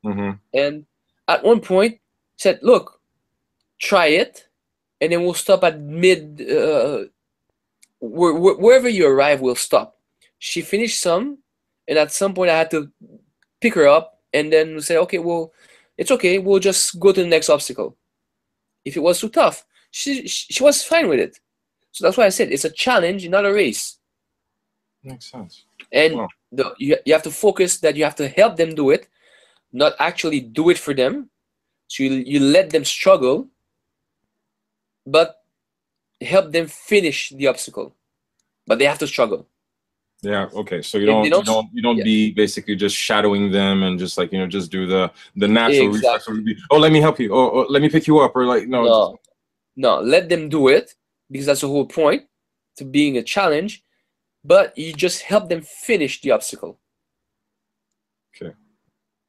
[0.04, 0.30] Mm-hmm.
[0.54, 0.86] And
[1.28, 2.00] at one point
[2.36, 3.00] said, "Look,
[3.78, 4.48] try it,
[5.00, 6.40] and then we'll stop at mid.
[6.40, 7.04] Uh,
[8.00, 9.98] wherever you arrive, we'll stop."
[10.38, 11.38] She finished some,
[11.88, 12.90] and at some point, I had to
[13.60, 15.52] pick her up and then say, "Okay, well,
[15.96, 16.38] it's okay.
[16.38, 17.96] We'll just go to the next obstacle."
[18.84, 21.38] If it was too tough, she she was fine with it.
[21.92, 23.98] So that's why I said it's a challenge, not a race.
[25.02, 25.64] Makes sense.
[25.92, 26.28] And wow.
[26.52, 29.08] the, you, you have to focus that you have to help them do it
[29.72, 31.30] not actually do it for them.
[31.88, 33.48] So you, you let them struggle,
[35.06, 35.37] but
[36.20, 37.94] help them finish the obstacle.
[38.66, 39.46] But they have to struggle.
[40.22, 40.48] Yeah.
[40.52, 40.82] Okay.
[40.82, 42.04] So you don't, don't, you don't you don't yeah.
[42.04, 45.94] be basically just shadowing them and just like you know just do the the natural
[45.94, 46.56] exactly.
[46.70, 47.32] oh, let me help you.
[47.32, 48.34] Or, or, let me pick you up.
[48.34, 48.84] Or like no.
[48.84, 49.18] No.
[49.76, 50.00] No.
[50.00, 50.94] Let them do it
[51.30, 52.24] because that's the whole point
[52.76, 53.84] to being a challenge.
[54.44, 56.78] But you just help them finish the obstacle.
[58.34, 58.54] Okay.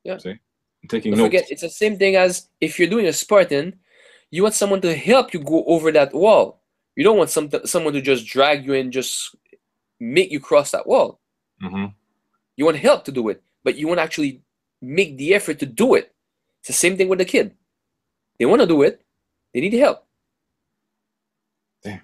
[0.03, 0.17] Yeah.
[0.17, 0.31] See?
[0.31, 1.27] I'm taking Don't notes.
[1.27, 3.79] forget, it's the same thing as if you're doing a Spartan,
[4.31, 6.59] you want someone to help you go over that wall.
[6.99, 9.33] You don't want some someone to just drag you and just
[10.01, 11.21] make you cross that wall.
[11.63, 11.85] Mm-hmm.
[12.57, 14.41] You want help to do it, but you want to actually
[14.81, 16.13] make the effort to do it.
[16.59, 17.55] It's the same thing with the kid.
[18.37, 19.01] They want to do it,
[19.53, 20.05] they need help.
[21.81, 22.01] Damn.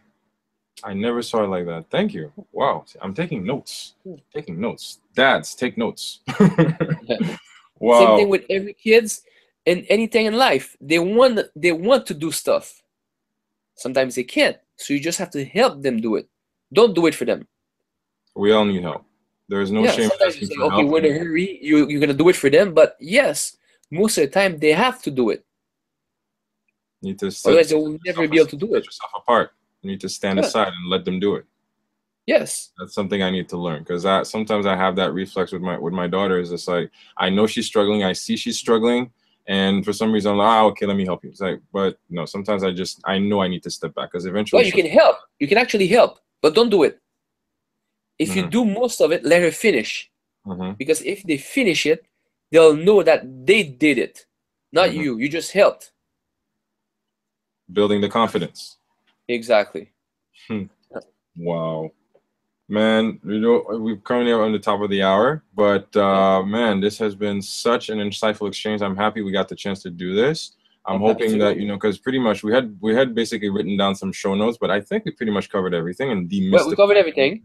[0.81, 1.89] I never saw it like that.
[1.89, 2.31] Thank you.
[2.53, 2.85] Wow.
[3.01, 3.95] I'm taking notes.
[4.05, 4.15] Hmm.
[4.33, 4.99] Taking notes.
[5.13, 6.21] Dads, take notes.
[7.77, 7.99] Wow.
[7.99, 9.23] Same thing with every kids
[9.65, 10.77] and anything in life.
[10.79, 12.81] They want they want to do stuff.
[13.75, 14.57] Sometimes they can't.
[14.77, 16.27] So you just have to help them do it.
[16.73, 17.47] Don't do it for them.
[18.35, 19.05] We all need help.
[19.47, 20.09] There is no yeah, shame.
[20.09, 21.59] Sometimes you say, okay, we're in a hurry.
[21.61, 23.57] You you're gonna do it for them, but yes,
[23.91, 25.45] most of the time they have to do it.
[27.01, 28.85] You need to otherwise they will never be able to do it.
[28.85, 29.51] Yourself apart.
[29.81, 30.45] You need to stand yeah.
[30.45, 31.45] aside and let them do it.
[32.25, 32.71] Yes.
[32.79, 35.77] That's something I need to learn because I sometimes I have that reflex with my
[35.77, 36.39] with my daughter.
[36.39, 39.11] Is it's like I know she's struggling, I see she's struggling,
[39.47, 41.29] and for some reason I'm like, oh, okay, let me help you.
[41.29, 44.25] It's like, but no, sometimes I just I know I need to step back because
[44.25, 44.59] eventually.
[44.59, 45.17] Well, you can help.
[45.39, 46.99] You can actually help, but don't do it.
[48.17, 48.39] If mm-hmm.
[48.39, 50.09] you do most of it, let her finish.
[50.45, 50.73] Mm-hmm.
[50.77, 52.05] Because if they finish it,
[52.51, 54.25] they'll know that they did it,
[54.71, 55.01] not mm-hmm.
[55.01, 55.17] you.
[55.17, 55.91] You just helped.
[57.71, 58.77] Building the confidence.
[59.27, 59.91] Exactly.
[60.47, 60.65] Hmm.
[61.35, 61.91] wow.
[62.67, 66.81] Man, you know, we're coming up on the top of the hour, but uh, man,
[66.81, 68.81] this has been such an insightful exchange.
[68.81, 70.53] I'm happy we got the chance to do this.
[70.87, 73.77] I'm I'm hoping that you know because pretty much we had we had basically written
[73.77, 76.75] down some show notes, but I think we pretty much covered everything and Well, we
[76.75, 77.43] covered everything.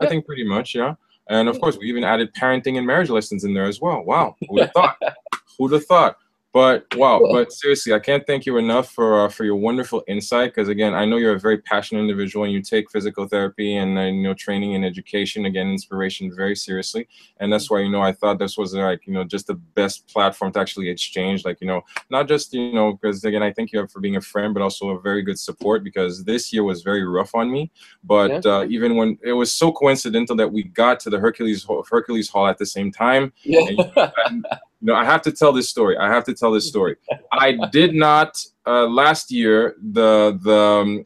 [0.00, 0.10] I Yeah.
[0.10, 0.94] think pretty much, yeah.
[1.28, 4.04] And of course, we even added parenting and marriage lessons in there as well.
[4.04, 4.96] Wow, who'd have thought?
[5.58, 6.16] Who'd have thought?
[6.52, 7.32] But wow, Cool.
[7.32, 10.52] but seriously, I can't thank you enough for uh, for your wonderful insight.
[10.52, 13.96] Because again, I know you're a very passionate individual, and you take physical therapy and
[13.96, 17.06] uh, you know training and education, again, inspiration very seriously.
[17.38, 20.08] And that's why you know I thought this was like you know just the best
[20.08, 23.70] platform to actually exchange, like you know not just you know because again I thank
[23.72, 25.84] you for being a friend, but also a very good support.
[25.84, 27.70] Because this year was very rough on me,
[28.02, 31.86] but uh, even when it was so coincidental that we got to the Hercules Hall,
[31.88, 33.32] Hercules Hall at the same time.
[33.44, 33.68] Yeah.
[34.26, 34.44] And,
[34.82, 35.96] know, I have to tell this story.
[35.98, 36.96] I have to tell this story.
[37.32, 39.76] I did not uh, last year.
[39.92, 40.56] The the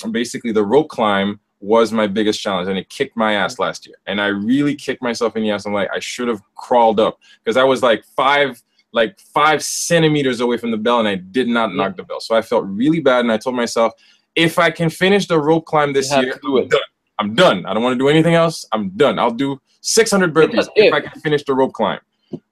[0.04, 3.86] um, basically the rope climb was my biggest challenge, and it kicked my ass last
[3.86, 3.96] year.
[4.06, 5.64] And I really kicked myself in the ass.
[5.66, 8.62] I'm like, I should have crawled up because I was like five
[8.92, 12.20] like five centimeters away from the bell, and I did not knock the bell.
[12.20, 13.92] So I felt really bad, and I told myself,
[14.36, 16.34] if I can finish the rope climb this year.
[16.62, 16.80] I'm done.
[17.18, 17.66] I'm done.
[17.66, 18.66] I don't want to do anything else.
[18.72, 19.18] I'm done.
[19.18, 22.00] I'll do 600 burpees if- I can finish the rope climb.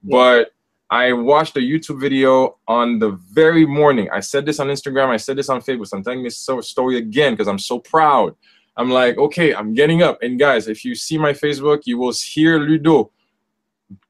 [0.05, 0.53] But
[0.93, 4.11] I watched a YouTube video on the very morning.
[4.13, 5.09] I said this on Instagram.
[5.09, 5.87] I said this on Facebook.
[5.87, 8.37] So I'm telling this story again because I'm so proud.
[8.77, 10.19] I'm like, okay, I'm getting up.
[10.21, 13.11] And guys, if you see my Facebook, you will hear Ludo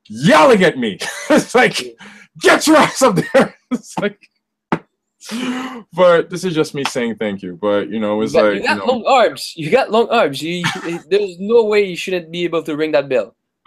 [0.08, 0.98] yelling at me.
[1.30, 1.96] it's like,
[2.40, 3.54] get your ass up there.
[3.70, 4.18] it's like,
[5.92, 7.56] but this is just me saying thank you.
[7.62, 9.52] But you know, it's was you got, like, you know, long arms.
[9.54, 10.42] You got long arms.
[10.42, 10.64] You-
[11.08, 13.36] there's no way you shouldn't be able to ring that bell.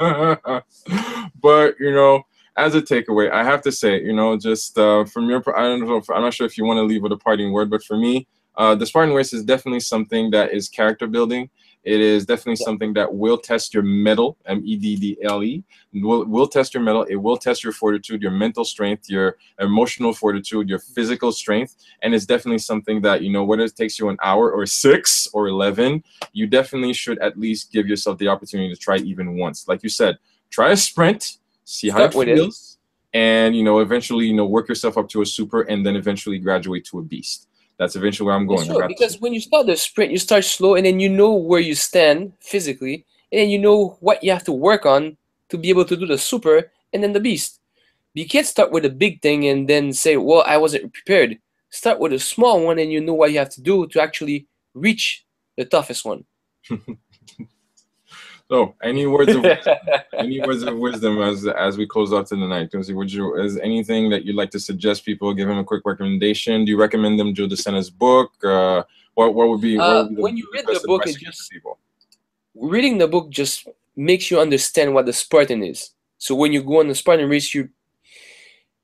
[1.40, 2.26] but you know,
[2.58, 5.82] as a takeaway, I have to say, you know, just uh, from your, I don't
[5.86, 7.84] know, if, I'm not sure if you want to leave with a parting word, but
[7.84, 8.28] for me,
[8.58, 11.50] uh, the Spartan race is definitely something that is character building.
[11.84, 12.66] It is definitely Yeah.
[12.66, 16.74] something that will test your metal, M E D D L E, will will test
[16.74, 17.04] your metal.
[17.04, 22.16] It will test your fortitude, your mental strength, your emotional fortitude, your physical strength, and
[22.16, 25.48] it's definitely something that you know whether it takes you an hour or six or
[25.48, 26.04] eleven,
[26.34, 29.68] you definitely should at least give yourself the opportunity to try even once.
[29.68, 30.18] Like you said,
[30.50, 32.36] try a sprint, see how Start it with it.
[32.38, 32.78] feels,
[33.14, 36.40] and you know eventually you know work yourself up to a super, and then eventually
[36.40, 37.50] graduate to a beast.
[37.78, 38.62] That's eventually where I'm going.
[38.62, 41.02] It's I true, got- because when you start the sprint, you start slow, and then
[41.02, 44.86] you know where you stand physically, and then you know what you have to work
[44.86, 45.18] on
[45.50, 47.60] to be able to do the super and then the beast.
[48.14, 51.38] You can't start with a big thing and then say, "Well, I wasn't prepared."
[51.70, 54.48] Start with a small one, and you know what you have to do to actually
[54.74, 55.26] reach
[55.58, 56.24] the toughest one.
[58.50, 59.44] so, any words of
[60.18, 62.72] any words of wisdom as as we close out to the night?
[62.72, 65.34] Josie, would you is anything that you'd like to suggest people?
[65.34, 66.66] Give them a quick recommendation.
[66.66, 68.32] Do you recommend them Joe De Sena's book?
[68.44, 68.84] Uh,
[69.16, 71.20] what what would be, what Uh, would be when you read the book, it you
[71.20, 71.80] give to just- people?
[72.54, 73.68] reading the book just
[73.98, 75.92] makes you understand what the Spartan is.
[76.18, 77.70] So when you go on the Spartan race, you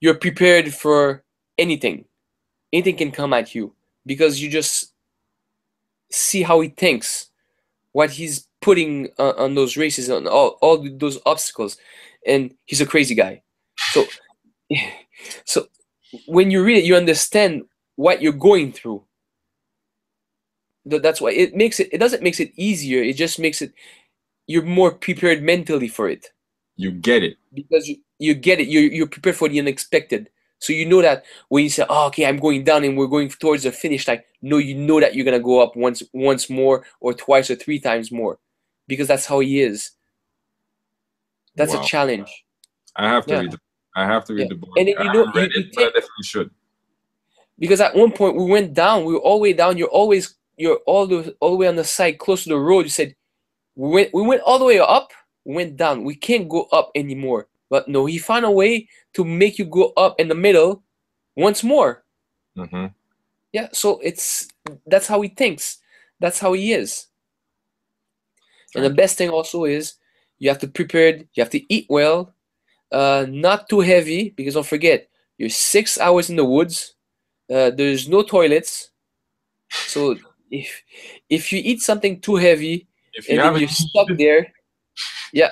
[0.01, 1.24] you're prepared for
[1.57, 2.05] anything.
[2.74, 3.74] Anything can come at you
[4.05, 4.93] because you just
[6.12, 7.30] see how he thinks,
[7.91, 11.78] what he's putting on, on those races, on all, all those obstacles,
[12.26, 13.43] and he's a crazy guy.
[13.91, 14.05] So,
[15.45, 15.68] so
[16.28, 17.64] when you read it, you understand
[17.95, 19.03] what you're going through.
[20.89, 21.89] Th- That's why it makes it.
[21.91, 23.03] It doesn't makes it easier.
[23.03, 23.74] It just makes it.
[24.47, 26.28] You're more prepared mentally for it
[26.76, 27.38] You get it.
[27.53, 28.68] because you, you get it.
[28.68, 30.30] You're you're prepared for the unexpected.
[30.59, 33.30] So you know that when you say, oh, "Okay, I'm going down and we're going
[33.30, 36.86] towards the finish line," no, you know that you're gonna go up once once more
[36.99, 38.39] or twice or three times more,
[38.92, 39.92] because that's how he is.
[41.56, 41.82] That's Wow.
[41.82, 42.30] a challenge.
[42.96, 43.39] I have to Yeah.
[43.39, 43.52] read.
[43.54, 43.60] The,
[43.96, 44.48] I have to read Yeah.
[44.50, 44.70] the book.
[44.78, 46.52] And then you I know- you- you I take- definitely should.
[47.58, 49.06] Because at one point we went down.
[49.06, 49.78] We were all the way down.
[49.78, 52.84] You're always you're all the all the way on the side, close to the road.
[52.86, 53.16] You said
[53.76, 55.12] we went we went all the way up.
[55.46, 56.04] Went down.
[56.04, 57.48] We can't go up anymore.
[57.70, 60.84] But no, he found a way to make you go up in the middle
[61.36, 62.04] once more.
[62.56, 62.88] hmm
[63.54, 64.48] Yeah, so it's
[64.86, 65.78] that's how he thinks.
[66.20, 67.08] That's how he is.
[68.76, 69.95] And the best thing also is
[70.39, 71.17] you have to prepare.
[71.17, 72.34] You have to eat well,
[72.91, 76.95] uh, not too heavy because don't forget you're six hours in the woods.
[77.51, 78.91] Uh, there's no toilets,
[79.69, 80.17] so
[80.49, 80.84] if
[81.30, 84.53] if you eat something too heavy If you and then you're stuck there,
[85.34, 85.51] yeah,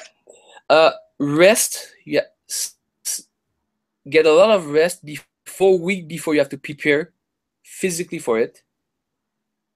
[0.69, 1.93] uh, rest.
[2.05, 2.27] Yeah,
[4.09, 7.13] get a lot of rest before week before you have to prepare
[7.63, 8.63] physically for it.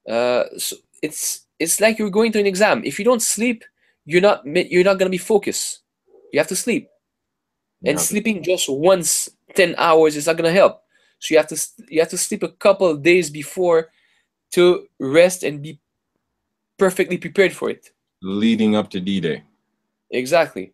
[0.07, 2.83] Uh, so it's it's like you're going to an exam.
[2.83, 3.63] If you don't sleep,
[4.05, 5.81] you're not you're not gonna be focused.
[6.31, 6.89] You have to sleep,
[7.85, 10.81] and sleeping just once ten hours is not gonna help.
[11.19, 13.89] So you have to you have to sleep a couple of days before
[14.51, 15.79] to rest and be
[16.77, 17.91] perfectly prepared for it.
[18.21, 19.43] leading up to D-Day.
[20.11, 20.73] Exactly.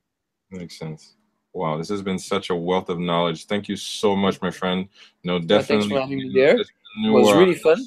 [0.51, 1.15] Makes sense.
[1.53, 3.45] Wow, this has been such a wealth of knowledge.
[3.45, 4.87] Thank you so much, my friend.
[5.23, 5.65] No, definitely.
[5.67, 6.59] thanks for having me there.
[6.59, 6.67] It
[7.09, 7.83] was really fun.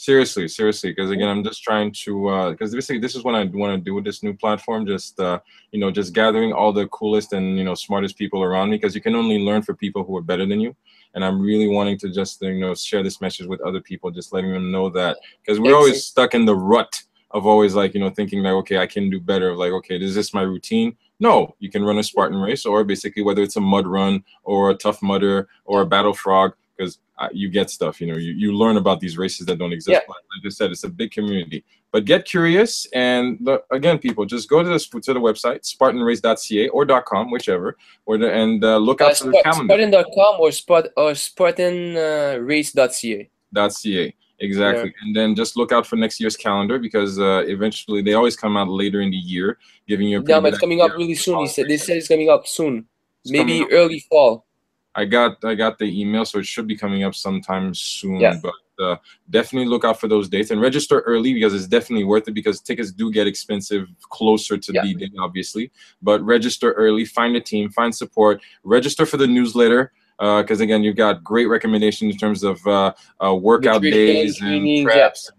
[0.00, 3.42] Seriously, seriously, because again, I'm just trying to, uh because basically this is what I
[3.46, 4.86] want to do with this new platform.
[4.86, 5.40] Just, uh,
[5.72, 8.94] you know, just gathering all the coolest and you know smartest people around me, because
[8.94, 10.76] you can only learn for people who are better than you.
[11.14, 14.32] And I'm really wanting to just, you know, share this message with other people, just
[14.32, 17.98] letting them know that, because we're always stuck in the rut of always like, you
[17.98, 19.56] know, thinking like, okay, I can do better.
[19.56, 20.96] Like, okay, is this my routine?
[21.18, 24.70] No, you can run a Spartan race, or basically whether it's a mud run or
[24.70, 27.00] a tough mudder or a battle frog, because
[27.32, 28.00] you get stuff.
[28.00, 29.90] You know, you, you learn about these races that don't exist.
[29.90, 30.00] Yeah.
[30.08, 31.64] Like I said, it's a big community.
[31.90, 36.68] But get curious, and the, again, people, just go to the to the website spartanrace.ca
[36.68, 39.74] or .com, whichever, or the, and uh, look Uh, out for the calendar.
[39.74, 43.30] Spartan.com or Spart or SpartanRace.ca.
[43.54, 48.14] .ca exactly and then just look out for next year's calendar because uh, eventually they
[48.14, 49.58] always come out later in the year
[49.88, 51.40] giving you a Yeah, but it's coming up really soon.
[51.40, 52.86] He said they said it's coming up soon.
[53.24, 53.68] it's Maybe up.
[53.72, 54.46] early fall.
[54.94, 58.52] I got i got the email so it should be coming up sometime soon but
[58.80, 58.96] uh,
[59.30, 62.60] definitely look out for those dates and register early because it's definitely worth it because
[62.60, 64.84] tickets do get expensive closer to Yeah.
[64.84, 69.92] the day obviously but register early find a team find support register for the newsletter
[70.18, 72.92] because again you've got great recommendations in terms of uh,
[73.24, 74.84] uh, workout days and yeah.
[74.84, 75.30] preps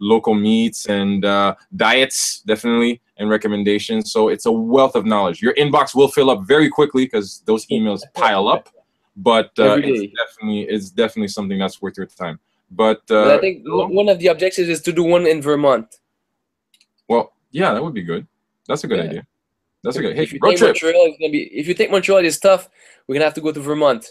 [0.00, 4.12] local meats and uh, diets definitely and recommendations.
[4.12, 5.42] So it's a wealth of knowledge.
[5.42, 8.68] Your inbox will fill up very quickly because those emails pile up
[9.20, 12.38] but uh, it's definitely it's definitely something that's worth your time
[12.70, 15.88] but, uh, But I think one of the objectives is to do one in Vermont.
[17.08, 18.26] well yeah that would be good
[18.68, 19.10] that's a good Yeah.
[19.10, 19.26] idea
[19.82, 21.42] that's a good hey if you road take trip Montreal, it's gonna be.
[21.60, 22.68] If you take Montreal, it's tough.
[23.06, 24.04] We're gonna have to go to Vermont.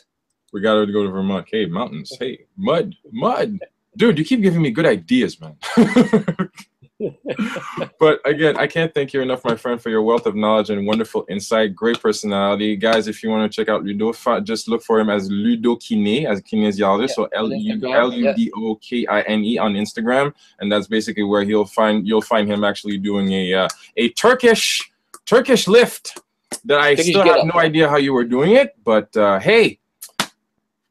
[0.53, 3.59] we gotta go to vermont hey mountains hey mud mud
[3.97, 5.55] dude you keep giving me good ideas man
[7.99, 10.85] but again, I can't thank you enough, my friend, for your wealth of knowledge and
[10.87, 11.75] wonderful insight.
[11.75, 13.07] Great personality, guys.
[13.07, 16.41] If you want to check out Ludo, just look for him as Ludo Kine, as
[16.41, 17.11] kinesiologist.
[17.11, 20.87] so L U L U D O K I N E on Instagram, and that's
[20.87, 24.91] basically where he'll find you'll find him actually doing a uh, a Turkish
[25.25, 26.19] Turkish lift.
[26.65, 27.45] That I Turkish still have up.
[27.53, 29.79] no idea how you were doing it, but uh, hey,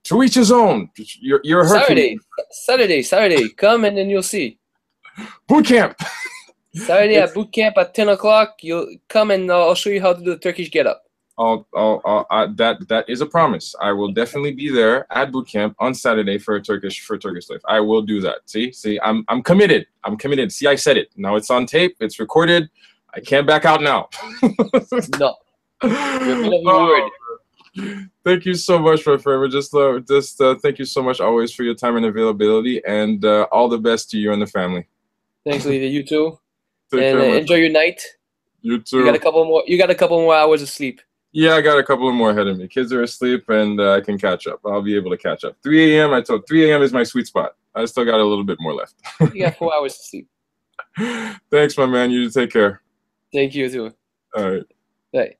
[0.04, 0.90] to each his own.
[1.20, 1.86] You're you're Hercules.
[1.86, 2.18] Saturday,
[2.50, 3.48] Saturday, Saturday.
[3.50, 4.58] Come and then you'll see.
[5.46, 5.96] Boot camp.
[6.74, 8.56] Saturday at boot camp at ten o'clock.
[8.60, 11.02] You'll come and uh, I'll show you how to do the Turkish get up.
[11.38, 13.74] I'll, I'll, I'll, I, that that is a promise.
[13.80, 17.50] I will definitely be there at boot camp on Saturday for a Turkish for Turkish
[17.50, 17.60] life.
[17.66, 18.38] I will do that.
[18.46, 19.86] See, see, I'm I'm committed.
[20.04, 20.50] I'm committed.
[20.52, 21.10] See, I said it.
[21.16, 21.96] Now it's on tape.
[22.00, 22.70] It's recorded.
[23.12, 24.08] I can't back out now.
[25.18, 25.36] No,
[25.82, 27.10] you're a man of your Oh.
[28.24, 29.52] Thank you so much, my friend.
[29.52, 33.22] Just, uh, just uh, thank you so much always for your time and availability, and
[33.24, 34.86] uh, all the best to you and the family.
[35.46, 35.88] Thanks, Olivia.
[35.88, 36.38] You too.
[36.90, 38.02] Take and uh, care, my enjoy your night.
[38.62, 38.98] You too.
[38.98, 39.62] You got a couple more.
[39.66, 41.00] You got a couple more hours of sleep.
[41.30, 42.66] Yeah, I got a couple more ahead of me.
[42.66, 44.60] Kids are asleep, and uh, I can catch up.
[44.64, 45.56] I'll be able to catch up.
[45.62, 46.12] 3 a.m.
[46.12, 46.82] I told 3 a.m.
[46.82, 47.54] is my sweet spot.
[47.74, 48.94] I still got a little bit more left.
[49.34, 50.28] You got four hours of sleep.
[51.50, 52.10] Thanks, my man.
[52.10, 52.82] You take care.
[53.32, 53.92] Thank you too.
[54.34, 54.64] All right.
[55.12, 55.36] Bye.